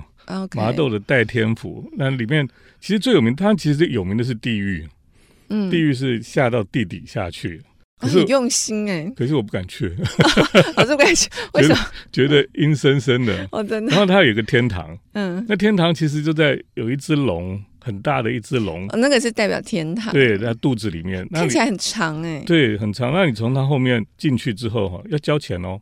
[0.53, 2.47] 麻豆的代天府，那里面
[2.79, 4.87] 其实最有名，它其实有名的是地狱，
[5.49, 7.61] 嗯，地狱是下到地底下去，
[7.97, 9.93] 很、哦、用心哎、欸，可是我不敢去，
[10.77, 11.77] 我是不敢去， 为什么？
[12.11, 13.91] 觉得阴森森的， 哦，真的。
[13.91, 23.11] 然后它有一个天堂，嗯，那天堂其实就在有一只龙，很大的一只龙，哦，那个是代表天堂，对，在肚子里面，看起来很长哎、欸，对，很长。
[23.11, 25.79] 那你从它后面进去之后哈，要交钱哦。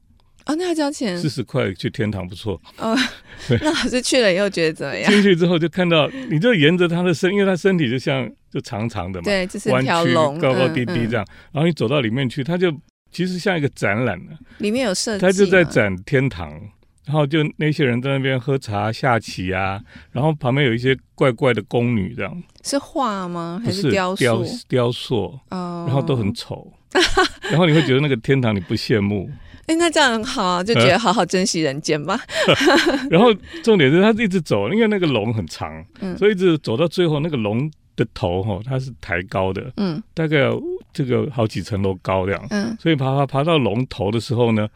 [0.47, 2.59] 哦，那要交钱，四十块去天堂不错。
[2.77, 2.97] 哦，
[3.49, 5.11] 那老师去了以后觉得怎么样？
[5.11, 11.23] 进去之后就看到，你就沿着他的身，因为他身体就像就长长的嘛，对，就是一条龙，高高低低这样。
[11.25, 12.71] 嗯嗯、然后你走到里面去，他就
[13.11, 16.49] 其实像一个展览的，里面有设计，他就在展天堂，
[17.05, 19.81] 然后就那些人在那边喝茶下棋啊，
[20.11, 23.61] 然后旁边有一些怪怪的宫女这样，是画吗？
[23.63, 24.21] 还是雕塑？
[24.23, 26.71] 雕雕塑哦，然后都很丑，
[27.49, 29.29] 然后你会觉得那个天堂你不羡慕。
[29.67, 32.19] 哎，那这样很好啊，就觉得好好珍惜人间吧。
[33.11, 44.67] 然后重点是他一直走，因为那个龙很长，嗯，所以一直走到最后，那个龙的头哈，它是抬高的，嗯，大概有这个好几层楼高这样，嗯，所以爬爬爬到龙头的时候呢，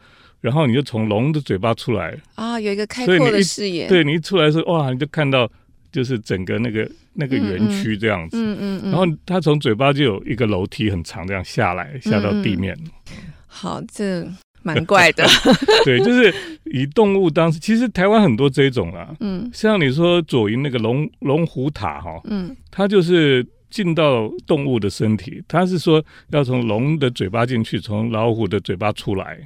[0.42, 3.88] 然后你就从龙的嘴巴出来啊，有一个开阔的视野。
[3.88, 5.50] 对，你一出来的时候，哇，你就看到
[5.90, 8.36] 就是整个那个那个园区这样子。
[8.36, 8.60] 嗯嗯。
[8.60, 12.76] 嗯嗯，然后它从嘴巴就有一个楼梯很长，这样下来下到地面。
[12.84, 14.26] 嗯、好，这
[14.62, 15.24] 蛮怪的。
[15.84, 19.14] 对，就是以动物当时，其实台湾很多这种啦。
[19.20, 19.50] 嗯。
[19.52, 29.38] 像你说左营那个龙龙虎塔哈，嗯，它就是进到动物的身体，它是说要从龙的嘴巴进去，从老虎的嘴巴出来。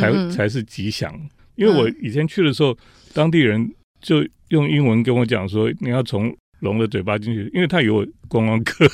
[0.00, 1.12] 才才是吉祥，
[1.56, 2.76] 因为我以前去的时候，嗯、
[3.12, 8.84] 当地人就用英文跟我讲说，你要从龙的嘴巴进去，因为他有观光客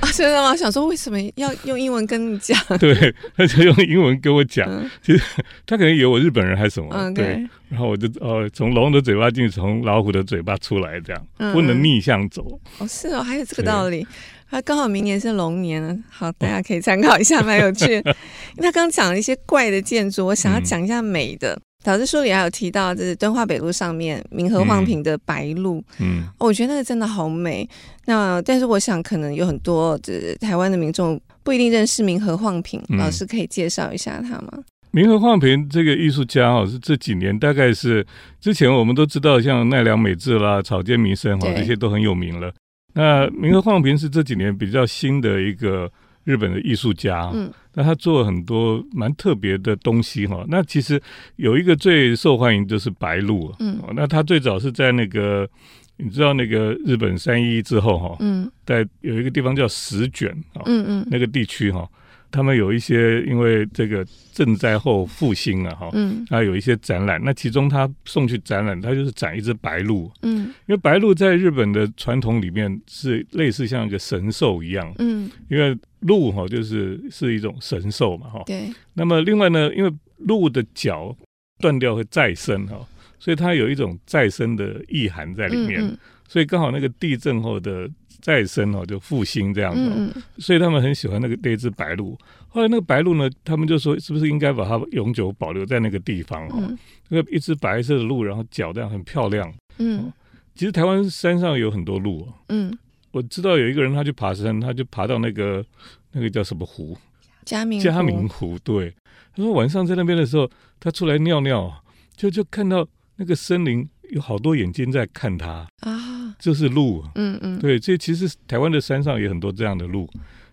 [0.00, 2.56] 啊，真的吗想说为什么要用英文跟你讲？
[2.78, 5.22] 对，他就用英文跟我讲，嗯、其实
[5.66, 12.58] 他可能以为我日本人还是什么，嗯、对，然后我就哦，从龙的嘴巴进去，从老虎的嘴巴出来，这样、嗯、不能逆向走。
[12.78, 14.06] 哦，是哦，还有这个道理。
[14.50, 18.00] 他刚好明年是龙年，好，大家可以参考一下，蛮有趣。
[18.56, 21.60] 他刚讲了一些怪的建筑，我想要讲一下美的。
[21.88, 27.66] 导致书里还有提到，就是敦化北路上面明和晃平的白鹭，嗯，我觉得那个真的好美。
[28.04, 34.52] 那但是我想，可能有很多就是台湾的民众不一定认识明和晃平，老师可以介绍一下他吗？
[34.90, 38.06] 明和晃平这个艺术家哦，是这几年大概是
[38.38, 42.52] 之前我们都知道，像奈良美智啦、草间弥生哈，这些都很有名了。
[42.92, 45.90] 那明和晃平是这几年比较新的一个
[46.28, 50.44] 日本的艺术家，嗯，那他做了很多蛮特别的东西哈。
[50.46, 51.00] 那其实
[51.36, 55.48] 有一个最受欢迎就是白鹿，嗯，那他最早是在那个
[55.96, 61.88] 你知道那个日本三一之后哈，嗯，在有一个地方叫石卷啊，嗯嗯，那个地区哈。
[62.30, 78.70] 他们有一些因为这个赈灾后复兴了哈，嗯，啊有一些展览，那其中他送去展览，他就是展一只白鹿，嗯，因为白鹿在日本的传统里面是类似像一个神兽一样，嗯，因为鹿哈就是是一种神兽嘛哈，对。
[78.94, 81.16] 那么另外呢，因为鹿的脚
[81.58, 82.86] 断掉会再生哈，
[83.18, 87.88] 所以它有一种再生的意涵在里面，嗯嗯，所以刚好那个地震后的。
[88.20, 92.18] 再生哦，就复兴这样子，嗯、所以他们很喜欢那个那只白鹿。
[92.48, 96.46] 后来那个白鹿呢，他们就说，是不是应该把它永久保留在那个地方？
[96.52, 96.76] 嗯，
[97.10, 99.50] 那个一只白色的鹿，然后脚这样很漂亮。
[99.78, 100.12] 嗯，
[100.56, 102.26] 其实台湾山上有很多鹿。
[102.48, 102.76] 嗯，
[103.10, 105.64] 我知道有一个人，他去爬山，他就爬到那个
[106.12, 106.96] 那个叫什么湖？
[107.44, 108.58] 嘉明嘉明湖。
[108.58, 108.94] 对，
[109.34, 111.72] 他说晚上在那边的时候，他出来尿尿，
[112.16, 116.36] 就就看到那个森林有好多眼睛在看他啊。
[116.38, 120.08] 就是鹿，嗯嗯，对，这其实台湾的山上也很多这样的鹿。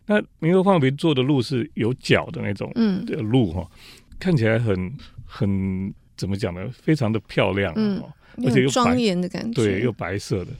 [0.07, 2.71] 那明和放平做的鹿是有角的那种
[3.05, 3.69] 的鹿哈，
[4.17, 4.91] 看起来很
[5.25, 6.67] 很怎么讲呢？
[6.71, 8.01] 非常的漂亮，嗯，
[8.43, 10.51] 而且又庄严的感觉，对，又白色的。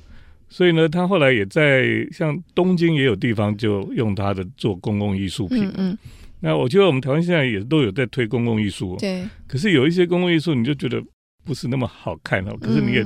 [0.56, 5.70] 所以呢，他后来也在像东京也有地方就用它的做公共艺术品。
[5.76, 5.98] 嗯，
[6.40, 9.28] 那我觉得我们台湾现在也都有在推公共艺术，对。
[9.48, 11.04] 可是有一些公共艺术，你就觉得
[11.44, 12.56] 不是那么好看哦。
[12.62, 13.06] 可是你也。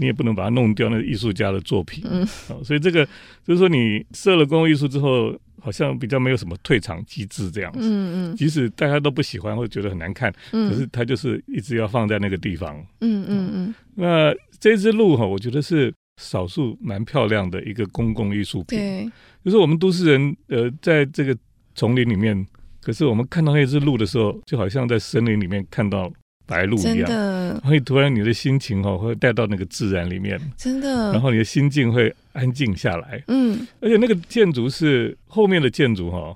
[0.00, 2.04] 你也不能把它弄掉，那个艺术家的作品。
[2.08, 3.04] 嗯，哦，所以这个
[3.44, 7.80] 就是说，你设了公共艺术之后，好像比较没有什么退场机制这样子。
[7.82, 8.36] 嗯嗯。
[8.36, 12.76] 即使大家都不喜欢或者觉得很难看，嗯，可是它就是一直要放在那个地方。
[13.00, 13.74] 嗯嗯嗯。
[13.96, 18.78] 那这只鹿哈，我觉得是少数蛮漂亮的一个公共艺术品。
[18.78, 19.10] 对。
[19.42, 21.34] 就是我们都市人，呃，在这个
[21.74, 22.46] 丛林里面，
[22.82, 26.12] 可是我们看到那只鹿的时候，就好像在森林里面看到。
[26.48, 36.34] 白鹿一样，然后突然你的心情哈会带到那个自然里面，真的，然后你的心境会安静下来，嗯，而且那个建筑是后面的建筑哈，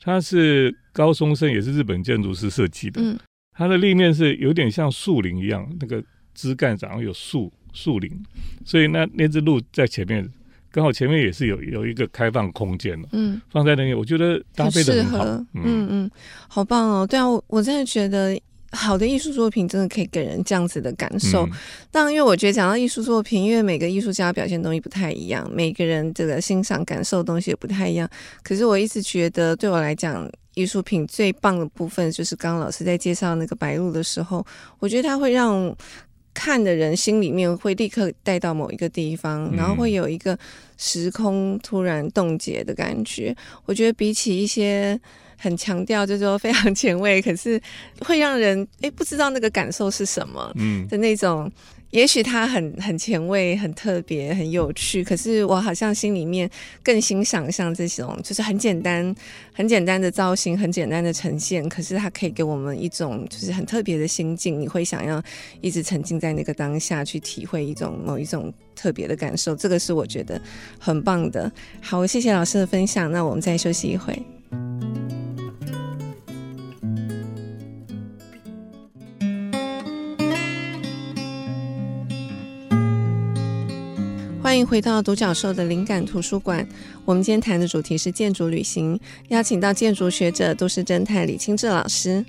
[0.00, 3.18] 它是高松生也是日本建筑师设计的，嗯，
[3.52, 8.10] 它的立面是有点像树林一样，那个枝干上有树树林，
[8.64, 10.28] 所以那那只鹿在前面，
[10.70, 15.46] 刚好前面也是有有一个开放空间，嗯，放在那里，我觉得搭配得很好，嗯。
[15.54, 16.10] 嗯，嗯，
[16.48, 18.40] 好棒哦，对啊，我我真的觉得。
[18.72, 21.44] 好的艺术作品真的可以给人这样子的感受。
[21.46, 21.50] 嗯、
[21.90, 28.08] 当然，因为我觉得讲到艺术作品，因为每个艺术家表现东西不太一样，每个人这个欣赏感受的东西也不太一样。
[28.44, 34.46] 可是我一直觉得，对我来讲，艺术品最棒的部分就是刚刚老师在介绍那个白鹿的时候，
[34.78, 35.76] 我觉得它会让
[36.42, 40.38] 看的人心里面会立刻带到某一个地方，然后会有一个
[40.78, 43.36] 时空突然冻结的感觉。
[43.66, 44.98] 我觉得比起一些。
[45.42, 47.58] 很强调，就是说非常前卫，可是
[48.00, 51.50] 会让人诶不知道那个感受是什么，嗯的那种。
[51.90, 56.48] 也许它很很前卫、很特别、很有趣，可是我好像心里面
[56.84, 59.12] 更欣赏像这种，就是很简单、
[59.52, 65.20] 很简单的造型、很简单的呈现，可是它可以给我们一种就是很特别的心境，你会想要
[65.60, 69.56] 一直沉浸在那个当下去体会一种某一种特别的感受。
[69.56, 70.40] 这个是我觉得
[70.78, 71.50] 很棒的。
[71.80, 74.16] 好，谢谢老师的分享，那我们再休息一会。
[84.50, 86.66] 欢迎回到独角兽的灵感图书馆。
[87.04, 92.24] 我们今天谈的主题是建筑旅行，邀请到建筑学者、都市侦探李清志老师。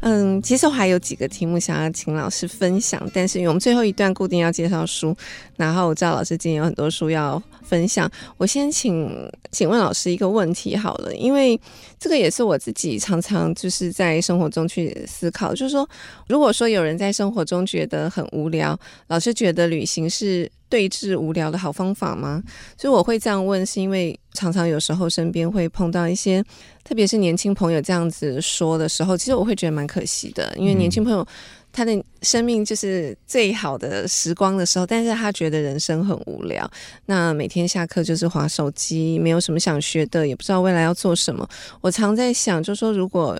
[0.00, 5.16] 嗯，其实我还有几个题目想要请老师分享，但是因为我们最后一段固定要介绍书，
[5.56, 9.10] 然后我知道老师今天有很多书要分享，我先请
[9.50, 11.58] 请问老师一个问题好了，因为
[11.98, 15.88] 这个也是我自己常常就是在生活中去思考，就是说，
[16.28, 22.42] 如果说有人在生活中觉得很无聊，老师觉得旅行是对治无聊的好方法吗？
[22.76, 26.44] 所以我会这样问，是因为常常有时候身边会碰到一些，
[26.84, 31.26] 特别是年轻朋友这样子说的时候，其实我会觉得蛮可惜的，因为年轻朋友
[31.72, 36.70] 他的生命就是最好的时光的时候，但是他觉得人生很无聊，
[37.06, 41.48] 那每天下课就是划手机，没有什么想学的，也不知道未来要做什么。
[41.80, 43.38] 我常在想，就说如果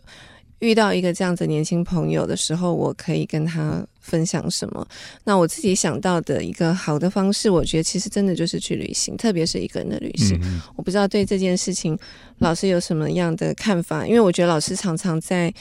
[0.60, 3.84] 遇到一个这样子年轻朋友的时候，我可以跟他。
[4.04, 4.86] 分享什么？
[5.24, 10.38] 那我自己想到的一个好的方式，我觉得其实真的就是去旅行，特别是一个人的旅行。
[10.44, 11.98] 嗯、我不知道对这件事情，
[12.38, 14.06] 老师有什么样的看法？
[14.06, 15.52] 因为我觉得老师常常在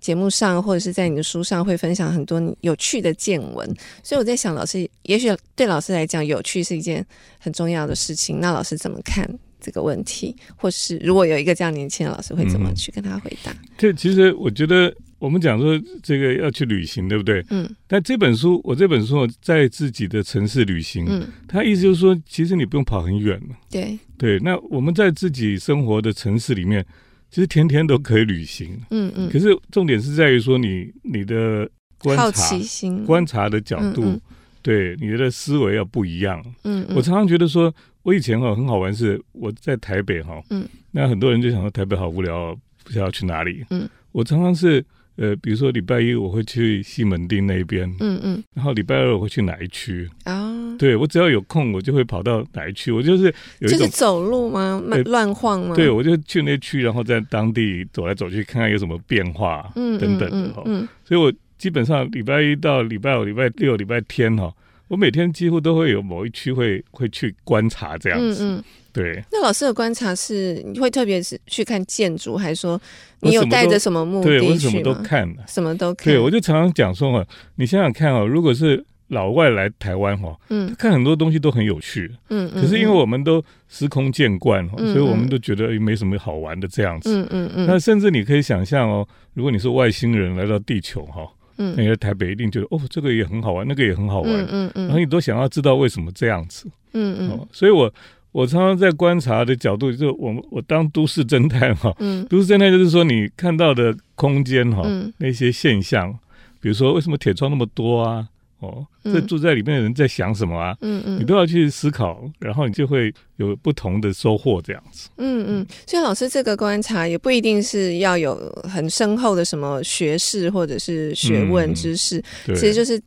[0.00, 3.66] 节目上或者是在你的书上会分享很多有趣的见闻，
[4.02, 7.06] 所以我在想，老师也许对老师来讲，有趣是一件
[7.38, 8.40] 很重要的事情。
[8.40, 9.28] 那老师怎么看
[9.60, 10.36] 这个问题？
[10.56, 13.54] 或是如果有一个这样年轻的老师，会怎么去跟他回答？
[13.78, 14.92] 这、嗯、其实我觉得。
[15.22, 17.44] 我们讲说这个要去旅行，对不对？
[17.50, 17.70] 嗯。
[17.86, 23.54] 但这本书，我这本书在自己的城市旅行，嗯，他意思就是说，其实你不用跑很远嘛。
[23.70, 23.96] 对。
[24.18, 24.40] 对。
[24.40, 26.84] 那我们在自己生活的城市里面，
[27.30, 28.76] 其实天天都可以旅行。
[28.90, 29.30] 嗯嗯。
[29.30, 34.20] 可是重点是在于说你，你你的观察、好奇心、观察的角度，嗯嗯
[34.60, 36.42] 对你的思维要不一样。
[36.64, 36.96] 嗯嗯。
[36.96, 43.64] 我常常觉得说，我以前哈很好玩，是我在台北哈，嗯，那很多人就想说台北好无聊，不知道去哪里。
[43.70, 43.88] 嗯。
[44.10, 44.84] 我常常是。
[45.16, 50.50] 呃，比如说礼拜一我会去西门町那边，嗯嗯，然后礼拜二我会去哪一区啊？
[50.78, 52.90] 对，我只要有空，我就会跑到哪一区。
[52.90, 53.24] 我就是
[53.58, 54.82] 有一种就是走路吗？
[55.04, 55.76] 乱晃吗？
[55.76, 60.62] 对，我就去那区，然后在当地走来走去，看看有什么变化，嗯，等等的哈。
[60.64, 64.52] 嗯，所以我基本上礼拜一到礼拜五、礼拜六、礼拜天哈，
[64.88, 68.64] 我每天几乎都会有某一区会会去观察这样子。
[68.92, 69.02] 嗯。
[69.02, 72.80] 对，那老师的观察是，你会特别是去看建筑，还是说
[73.20, 74.40] 你有带着什么目的去吗？
[74.40, 76.12] 对，我什么都看，什么都看。
[76.12, 77.26] 对，我就常常讲说哈，
[77.56, 87.66] 你想想看哦，如果是老外来台湾哈，嗯，看很多东西都很有趣，嗯，可是因为我们都司空见惯，嗯，所以我们都觉得没什么好玩的这样子，嗯嗯嗯。
[87.66, 91.26] 那甚至你可以想象哦，如果你是外星人来到地球哈，
[91.56, 97.90] 嗯，那你在台北一定觉得哦，这个也很好玩，那个也很好玩，嗯嗯，然后你都想要知道为什么这样子，嗯嗯，所以我。
[98.32, 106.10] 我常常在观察的角度，就是我我当都市侦探哈，嗯，都市侦探就是说你看到的空间哈，嗯，那些现象，
[106.58, 108.26] 比如说为什么铁窗那么多啊，
[108.60, 115.10] 哦，这住在里面的人在想什么啊，嗯嗯，你都要去思考，然后你就会有不同的收获这样子。
[115.18, 122.18] 嗯嗯，所以老师这个观察也不一定是要有很深厚的什么学识或者是学问知识，
[122.48, 122.98] 嗯，其实就是。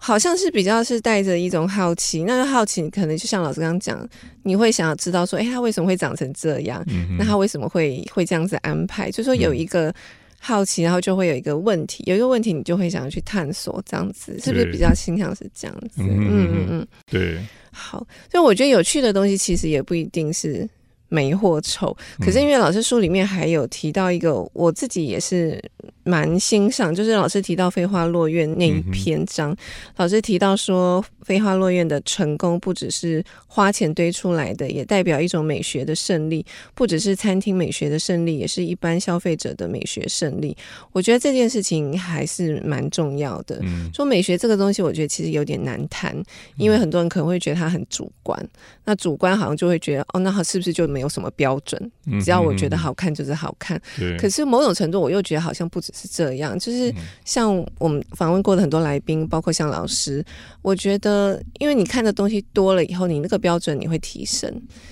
[0.00, 4.08] 好像是比较是带着一种好奇，那个好奇可能就像老师刚刚讲，
[4.44, 6.82] 你会想要知道说，哎，他为什么会长成这样？
[6.86, 9.10] 嗯、那他为什么会会这样子安排？
[9.10, 9.92] 就是说有一个
[10.38, 15.96] 好奇，然后就会有一个问题，有一个问题，你就会想要去探索，这样子是不是比较倾向是这样子？
[15.98, 17.38] 嗯嗯嗯，对。
[17.70, 17.98] 好，
[18.30, 20.68] 所以我觉得有趣的东西其实也不一定是
[21.08, 25.62] 美或丑，可是因为老师书里面还有提到一个，我自己也是。
[26.04, 29.56] 蛮欣赏，就是老师提到飞花落院那一篇章，嗯、
[29.98, 40.56] 老师提到说，飞花落院的成功不只是花钱堆出来的，也代表一种美学的胜利，不只是餐厅美学的胜利，也是一般消费者的美学胜利。
[40.92, 43.58] 我觉得这件事情还是蛮重要的。
[43.64, 46.16] 嗯、说美学这个东西，我觉得其实有点难谈，
[46.56, 48.48] 因为很多人可能会觉得它很主观。
[48.86, 51.90] 那主观好像就会觉得，哦，那它是不是就没有什么标准？
[52.24, 53.80] 只要我觉得好看就是好看。
[54.00, 56.92] 嗯、可是某种程度，我又觉得好像不只是这样，就是
[57.24, 60.24] 像我们访问过的很多来宾，包括像老师，
[60.62, 64.50] 我觉得，因为你看的东西多了以后，你那个标准你会提升，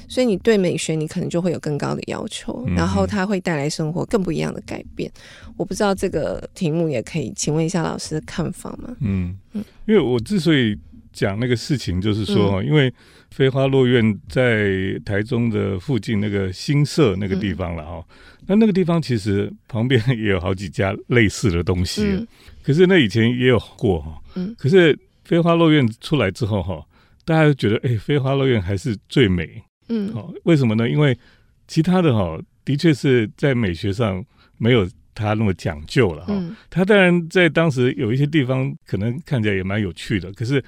[0.09, 5.11] 所以你对美学你可能就会有更高的要求，然后它会带来生活更不一样的改变。
[5.57, 8.95] 我不知道这个题目也可以请问一下老师的看法吗？
[9.01, 10.77] 嗯嗯，因为我之所以
[11.13, 12.93] 讲那个事情，就是说，因为
[13.37, 18.03] 飞花落院在台中的附近那个新社那个地方了哈。
[18.47, 22.27] 那那个地方其实旁边也有好几家类似的东西，嗯、
[22.63, 24.19] 可是那以前也有过哈。
[24.37, 24.55] 嗯。
[24.59, 26.83] 可是飞花落院出来之后哈，
[27.27, 29.63] 大家都觉得哎，飞花落院还是最美。
[29.91, 30.11] 嗯。
[30.15, 30.89] 好，为什么呢？
[30.89, 31.15] 因为
[31.69, 34.25] 其他的哈，的确是在美学上
[34.57, 36.33] 没有他那么讲究了哈。
[36.35, 40.65] 嗯、他当然在当时有一些地方可能看起来也蛮有趣的，可是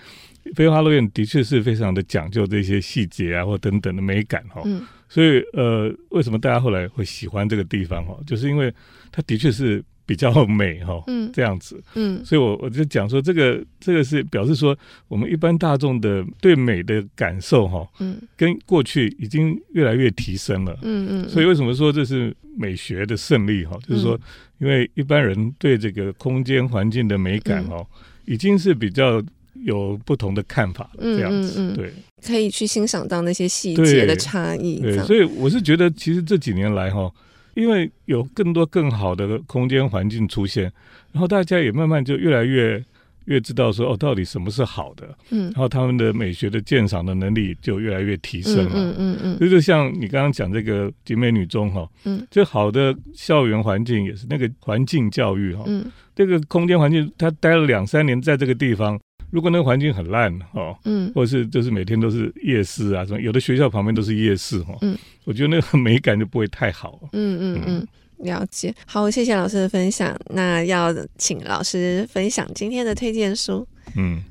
[0.55, 4.63] 飞花落雁的确是非常的讲究这些细节啊或等等的美感哈。
[4.65, 8.19] 嗯、所以呃，为什么大家后来会喜欢这个地方哈？
[8.27, 8.73] 就是因为
[9.11, 9.85] 它的确是。
[10.09, 14.75] 比较美哈，嗯，这样子，嗯，所以我我就讲说，这个这个是表示说，
[15.07, 23.79] 我们一般大众的对美的感受哈，嗯，跟过去已经越来越提升了，嗯嗯，所以为什么说这是美学的胜利哈？
[23.87, 24.19] 就是说，
[24.57, 27.87] 因为一般人对这个空间环境的美感哈，
[28.25, 29.23] 已经是比较
[29.65, 31.93] 有不同的看法了，这样子，对，
[32.25, 37.11] 可以去欣赏到那些细节的差异，对，所以我是觉得，其实这几年来哈。
[37.55, 40.73] 因为有更多更好的空间环境出现，
[41.11, 42.81] 然后大家也慢慢就越来越
[43.25, 55.85] 越知道说哦，到底什么是好的，嗯，然后他们的美学的鉴赏的能力就越来越提升了，嗯嗯嗯，就就像你刚刚讲这个集美女中哈，嗯，就好的校园环境也是那个环境教育哈，嗯，
[56.15, 58.97] 这个空间环境，他待了两三年在这个地方。
[59.31, 66.99] 如果那个环境很烂哦，嗯，或者是就是每天都是夜市啊什么，有的学校旁边都是夜市哈，嗯，我觉得那个美感就不会太好。
[67.13, 67.87] 嗯嗯嗯，
[68.19, 68.75] 了解。
[68.87, 70.19] 好，谢谢老师的分享。
[70.31, 73.67] 那要请老师分享今天的推荐书。
[73.97, 74.23] 嗯，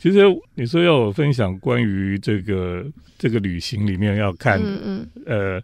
[0.00, 0.20] 其实
[0.54, 2.86] 你说要我分享关于这个
[3.18, 5.62] 这个旅行里面要看，嗯嗯，呃，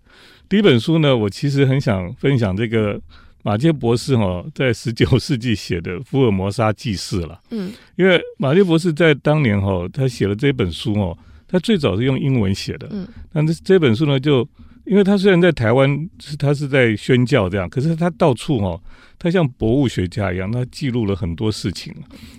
[0.49, 3.01] 第一本书呢，我其实很想分享这个。
[3.43, 11.16] 马杰博士哦在十九 世纪写的《福尔摩沙记事》了，嗯，因为马杰博士在当年哈，他写了这本书哦，
[11.49, 14.47] 他最早是用英文写的，嗯，但这这本书呢，就
[14.84, 18.80] 因为他虽然在台湾是他是在宣教这样，可是他到处哦，
[19.18, 21.95] 他像博物学家一样，他记录了很多事情，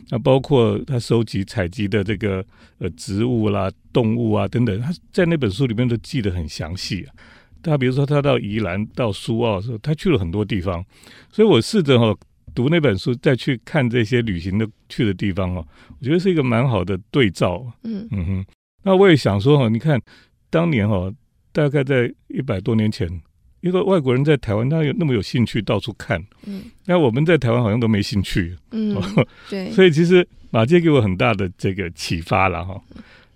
[0.09, 2.45] 那包括他收集采集的这个
[2.79, 7.13] 呃植物啦、动物啊等等，他在那本书里面都记得很详细啊。
[7.63, 10.83] 他比如说，他到宜兰、到苏澳的时候，他去了很多地方，
[11.31, 12.15] 所以我试着哈
[12.53, 15.65] 读那本书，再去看这些旅行的去的地方哦，
[15.99, 17.65] 我觉得是一个蛮好的对照。
[17.83, 18.45] 嗯嗯哼，
[18.83, 20.01] 那我也想说哈，你看
[20.49, 21.11] 当年哈，
[21.51, 23.07] 大概在一百多年前，
[23.61, 28.95] 一个外国人在台湾，他有那么有兴趣到处看，嗯，那我们在台湾好像都没兴趣，嗯，
[29.49, 32.81] 对， 所以其实马街给我很大的这个启发了哈。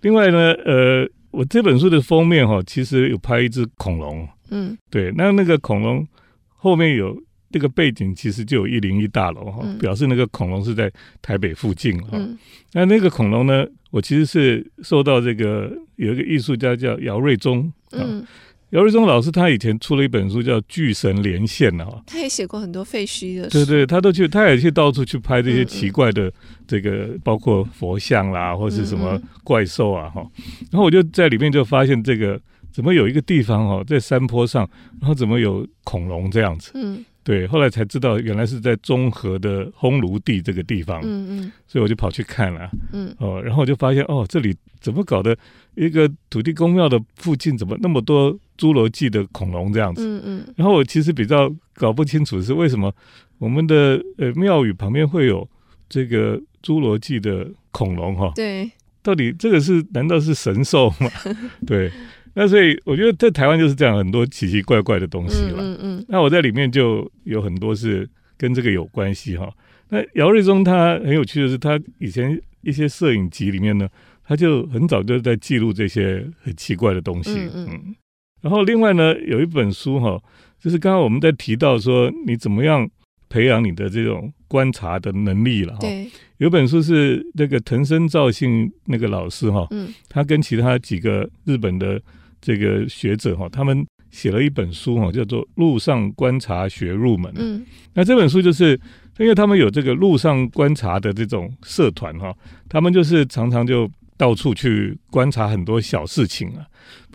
[0.00, 1.08] 另外呢，呃。
[1.36, 6.06] 我这本书的封面哈，其实有拍一只恐龙，嗯，对，那那个恐龙
[6.48, 7.14] 后面有
[7.50, 12.12] 那个背景，其实就有一零一大楼哈，嗯、表示那个恐龙是在台北附近哈。
[12.12, 12.38] 嗯、
[12.72, 18.26] 那那个恐龙呢，我其实是受到这个有一个艺术家叫姚瑞忠，嗯。
[18.70, 26.32] 姚瑞忠老师他以前出了一本书叫《巨神连线》哈，他也写过很多废墟的书，对对，他都去，他也去到处去拍这些奇怪的
[26.66, 30.26] 这个，包括佛像啦，或是什么怪兽啊哈。
[30.72, 32.40] 然后我就在里面就发现这个
[32.72, 34.68] 怎么有一个地方哈，在山坡上，
[35.00, 37.04] 然后怎么有恐龙这样子，嗯。
[37.22, 43.12] 对，后来才知道原来是在中和的烘炉地这个地方，嗯嗯，所以我就跑去看了，嗯。
[43.18, 45.36] 哦，然后我就发现哦，这里怎么搞的？
[45.74, 50.02] 一个土地公庙的附近怎么那么多侏罗纪的恐龙这样子？
[50.06, 52.92] 嗯嗯，然后我其实比较搞不清楚是为什么
[53.38, 55.48] 我们的呃庙宇旁边会有
[55.88, 58.32] 这个侏罗纪的恐龙哈？
[58.34, 58.70] 对，
[59.02, 61.10] 到底这个是难道是神兽吗？
[61.66, 61.90] 对。
[62.38, 65.56] 那所以我觉得在台湾就是这样，很多奇奇怪怪的东西了。
[65.58, 65.78] 嗯嗯。
[65.98, 69.50] 嗯，那我在里面就有很多是跟这个有关系哈。
[69.88, 73.88] 那姚瑞忠他很有趣的是，他以前一些摄影集里面呢，
[74.22, 77.30] 他就很早就在记录这些很奇怪的东西。
[77.54, 77.96] 嗯，嗯。
[78.40, 80.20] 然后另外呢，有一本书哈，
[80.60, 82.88] 就是刚刚我们在提到说你怎么样
[83.28, 85.80] 培养你的这种观察的能力了哈。
[85.80, 86.10] 对。
[86.38, 92.00] 有本书是那个藤森照信那个老师哈，嗯，他跟其他几个日本的。
[92.38, 97.32] 这个学者哈，他们写了一本书哈，叫做《路上观察学入门》。
[97.38, 98.78] 嗯，那这本书就是
[99.18, 102.32] 因为他们有这个路上观察的这种社团哈，
[102.68, 106.64] 他们就是常常就到处去观察很多小事情啊，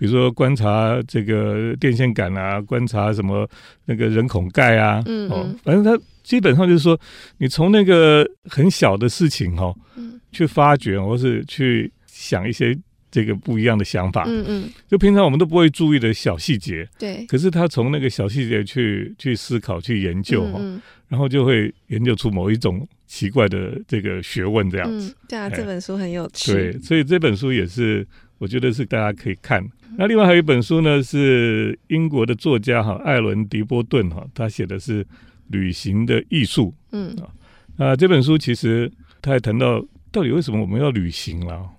[0.02, 3.48] 比如说观察这个电线杆啊，观察什么
[3.86, 7.00] 那个人孔盖啊，嗯，哦，反正他基本上就是说，
[7.38, 12.76] 你从那个很小的事情哈，嗯，去发掘或是去想一些。
[13.14, 17.26] 这个不一样的想法，嗯嗯，就平常我们都不会注意的小细节，对。
[17.26, 25.14] 可是他从那个小细节去去思考、去研究哈，嗯嗯，然后就会研究出某一种奇怪的这个学问这样子。
[25.28, 26.54] 对啊，这本书很有趣。
[26.54, 28.08] 对，所以这本书也是
[28.42, 29.64] 我觉得是大家可以看。
[29.98, 35.06] 那另外还有一本书呢，是英国的作家哈艾伦迪波顿哈，他写的是
[35.50, 36.74] 旅行的艺术。
[36.92, 37.30] 嗯啊，
[37.78, 41.70] 那这本书其实他还谈到到底为什么我们要旅行了。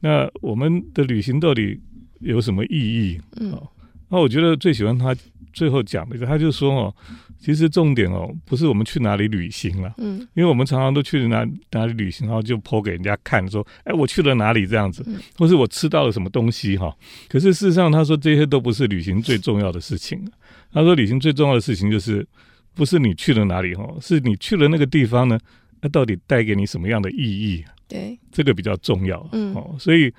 [0.00, 1.78] 那我们的旅行到底
[2.20, 3.20] 有什么意义？
[3.38, 3.60] 嗯，
[4.08, 5.14] 那我觉得最喜欢他
[5.58, 6.94] 最后讲的一个，他就说哦，
[7.40, 15.04] 其实重点哦，不是我们去哪里旅行了，嗯，因为我们常常都去哪哪里旅行，然后就 po 给人家看，说，哎，我去了哪里这样子，
[15.36, 16.94] 或是我吃到了什么东西哈。
[17.28, 20.24] 可是事实上，他说这些都不是旅行最重要的事情。
[20.72, 22.24] 他说，旅行最重要的事情就是，
[22.74, 25.36] 不是你去了哪里哈，是你去了那个地方呢，
[25.80, 27.64] 那到底带给你什么样的意义？
[27.88, 29.28] 对，这个比较重要。
[29.32, 30.12] 嗯，哦，所以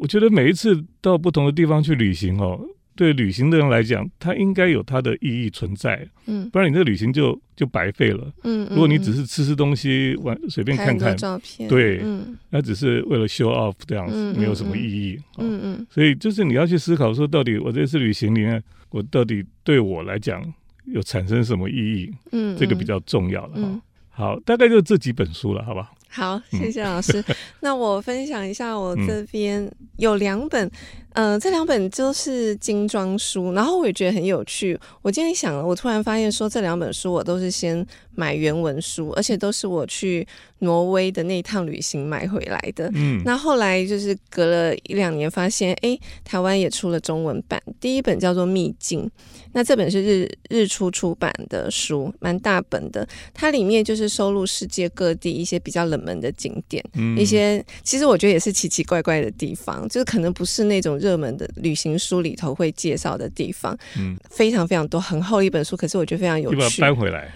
[0.00, 2.58] 我觉得每一次到不同的地方去旅行哦。
[2.94, 20.42] 对旅行的人来讲，它应该有它的意义存在，嗯，不然你这个旅行就就白费了，嗯，如果你只是吃吃东西、玩随便看看照片，对，嗯，那只是为了 show off 这样子，没有什么意义，嗯嗯，所以就是你要去思考说，到底我这次旅行里面，我到底对我来讲
[20.86, 23.80] 有产生什么意义，嗯，这个比较重要了哈。
[24.10, 25.90] 好，大概就这几本书了，好吧？
[26.12, 27.24] 好，谢谢老师。
[27.60, 30.66] 那我分享一下，我这边有两本，
[31.12, 34.78] 嗯、呃，这两本就是精装书，然后我也觉得很有趣。
[35.02, 40.26] 我今天想了，我突然发现说，这两本书我都是先买原文书，而且都是我去
[40.60, 42.90] 挪威的那一趟旅行买回来的。
[42.94, 49.06] 嗯，那后来就是隔了一两年，发现哎，台湾也出了中文版，第一本叫做《秘境》。
[49.52, 53.06] 那这本是日日出出版的书，蛮大本的。
[53.34, 63.76] 它里面就是收录世界各地一些比较冷门的景点，嗯、一些其实我觉得也是奇奇怪怪的地方，就是可能不是那种热门的旅行书里头会介绍的地方。
[63.98, 66.56] 嗯，非常非常多，很厚一本书，可是我觉得非常有趣。
[66.56, 67.32] 你把它搬回来。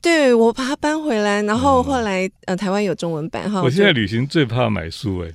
[0.00, 3.62] 对，我把它搬回来，然后后来、嗯、呃，台湾有中文版哈。
[3.62, 5.30] 我现在旅行最怕买书哎。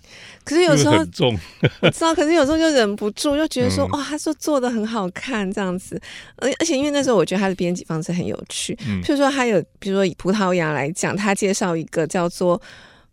[0.45, 1.37] 可是有时候很重，
[1.81, 2.13] 我知道。
[2.15, 6.01] 可是有时候就忍不住，就觉得说，哇，他说做的很好看这样子。
[6.37, 8.77] 而而且因为那时候我觉得他的编辑方式很有趣。
[8.87, 12.61] 嗯，譬如说他有，比如说以葡萄牙来讲，他介绍一个叫做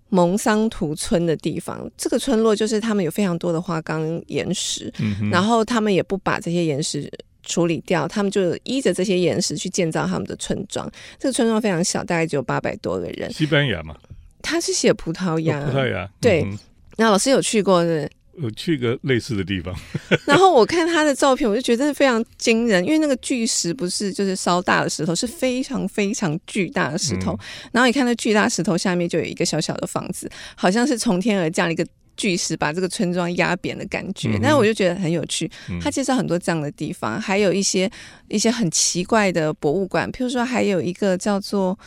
[0.09, 1.88] 蒙桑图村的地方。
[1.96, 7.09] 这个村落就是他们有非常多的花岗岩石，嗯、然后他们也不把这些岩石
[7.51, 10.90] 处理掉，他们就依着这些岩石去建造他们的村庄。
[11.18, 13.32] 这个村庄非常小，大概只有八百多个人。
[13.32, 13.96] 西班牙嘛？
[14.40, 16.42] 他是写葡萄牙，哦、葡萄牙对。
[16.42, 16.59] 嗯
[16.96, 18.11] 那老师有去过是？
[18.36, 19.74] 有去个类似的地方。
[20.26, 27.32] 然后我看他的照片，我就觉得非常惊人，因为那个巨石不是就是稍大的石头，是非常非常巨大的石头。
[27.32, 27.38] 嗯、
[27.72, 31.86] 然后你看那巨大石头下面就有一个小小的房子，好像是从天而降一个
[32.20, 34.38] 巨石把这个村庄压扁的感觉。
[34.42, 35.50] 那、嗯、我就觉得很有趣。
[35.80, 37.90] 他介绍很多这样的地方，还有一些
[38.28, 41.78] 一些很奇怪的博物馆，譬如说还有一个叫做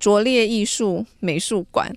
[0.00, 1.88] 拙劣艺术美术馆，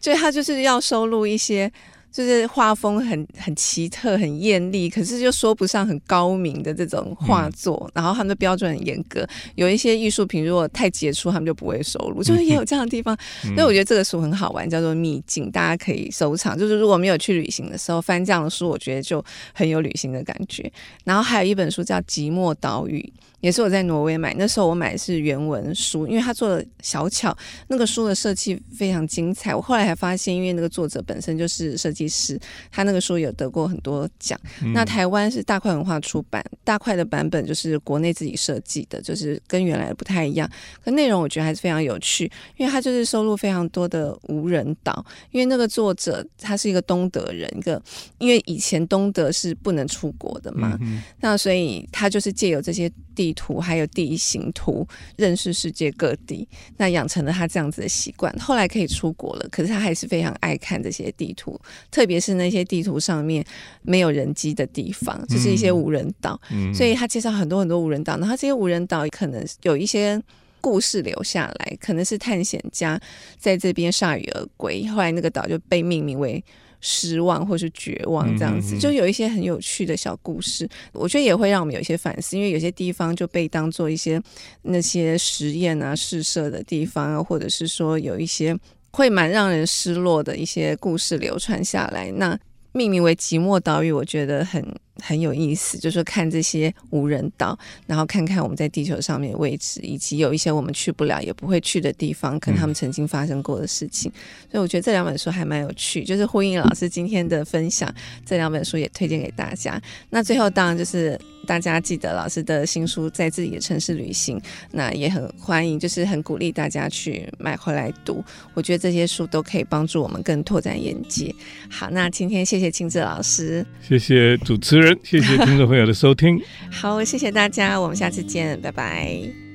[0.00, 1.70] 所以他就是要收录一些。
[2.10, 7.84] 就是画风很很奇特、很艳丽，可是就说不上很高明的这种画作。
[7.88, 12.22] 嗯、然后他们的标准很严格，有一些艺术品如果太杰出，他们就不会收录。
[12.22, 16.58] 就 是也有这样的地方，嗯、所以我觉得这个书很好玩，叫做《秘境》，大家可以收藏。
[16.58, 20.70] 就是如果没有去旅行的时候翻这样的书，我觉得就很有旅行的感觉。
[21.04, 23.00] 然后还有一本书叫《寂寞岛屿》。
[23.40, 27.36] 也是我在挪威买，那时候我买的是原文书，因为他做的小巧，
[27.68, 29.54] 那个书的设计非常精彩。
[29.54, 32.38] 我后来还发现，因为那个作者本身就是设计师，
[32.70, 34.38] 他那个书有得过很多奖。
[34.62, 40.50] 嗯、那台湾是大块文化出版，大块的版本就是国内自己设计的，就是跟原来的不太一样。
[40.84, 45.04] 可内容我觉得还是非常有趣，因为它就是收录非常多的无人岛。
[45.30, 47.80] 因为那个作者他是一个东德人，一个
[48.18, 52.90] 因为以前东德是不能出国的嘛，嗯、那所以他就是借由这些。
[53.18, 56.46] 地图还有地形图，认识世界各地，
[56.76, 58.32] 那养成了他这样子的习惯。
[58.38, 61.60] 后来可以出国了，可是他还是非常爱看这些地图，
[61.90, 63.44] 特别是那些地图上面
[63.82, 66.40] 没有人机的地方，就是一些无人岛。
[66.52, 70.22] 嗯、所以他介绍很多很多无人岛，然后这些无人岛可能有一些
[70.60, 73.00] 故事留下来，可能是探险家
[73.36, 76.44] 在这边铩羽而归，后来那个岛就被命名为。
[76.80, 84.20] 失望或是绝望这样子，嗯嗯嗯，就有一些很有趣的小故事，我觉得也会让我们有一些反思，因为有些地方就被当做一些
[84.62, 88.56] 那些实验啊、试射的地方啊，或者是说有一些
[88.92, 92.38] 会蛮让人失落的一些故事流传下来，那
[92.72, 94.64] 命名为寂寞岛屿，我觉得很。
[95.02, 104.10] 很有意思，就是说看这些无人岛，然后看看我们在地球上面的位置，以及有一些我们去不了也不会去的地方，可能他们曾经发生过的事情。
[104.50, 107.92] 所以我觉得这两本书还蛮有趣，就是呼应老师今天的分享，
[108.24, 109.80] 这两本书也推荐给大家。
[110.10, 114.38] 那最后当然就是大家记得老师的新书《在自己的城市旅行》，
[114.72, 118.22] 那也很欢迎，就是很鼓励大家去买回来读。
[118.54, 121.34] 我觉得这些书都可以帮助我们更拓展眼界。
[121.70, 126.40] 好，那今天谢谢清志老师，谢谢主持人谢谢听众朋友的收听。
[126.70, 129.47] 好，谢谢大家，我们下次见，拜拜。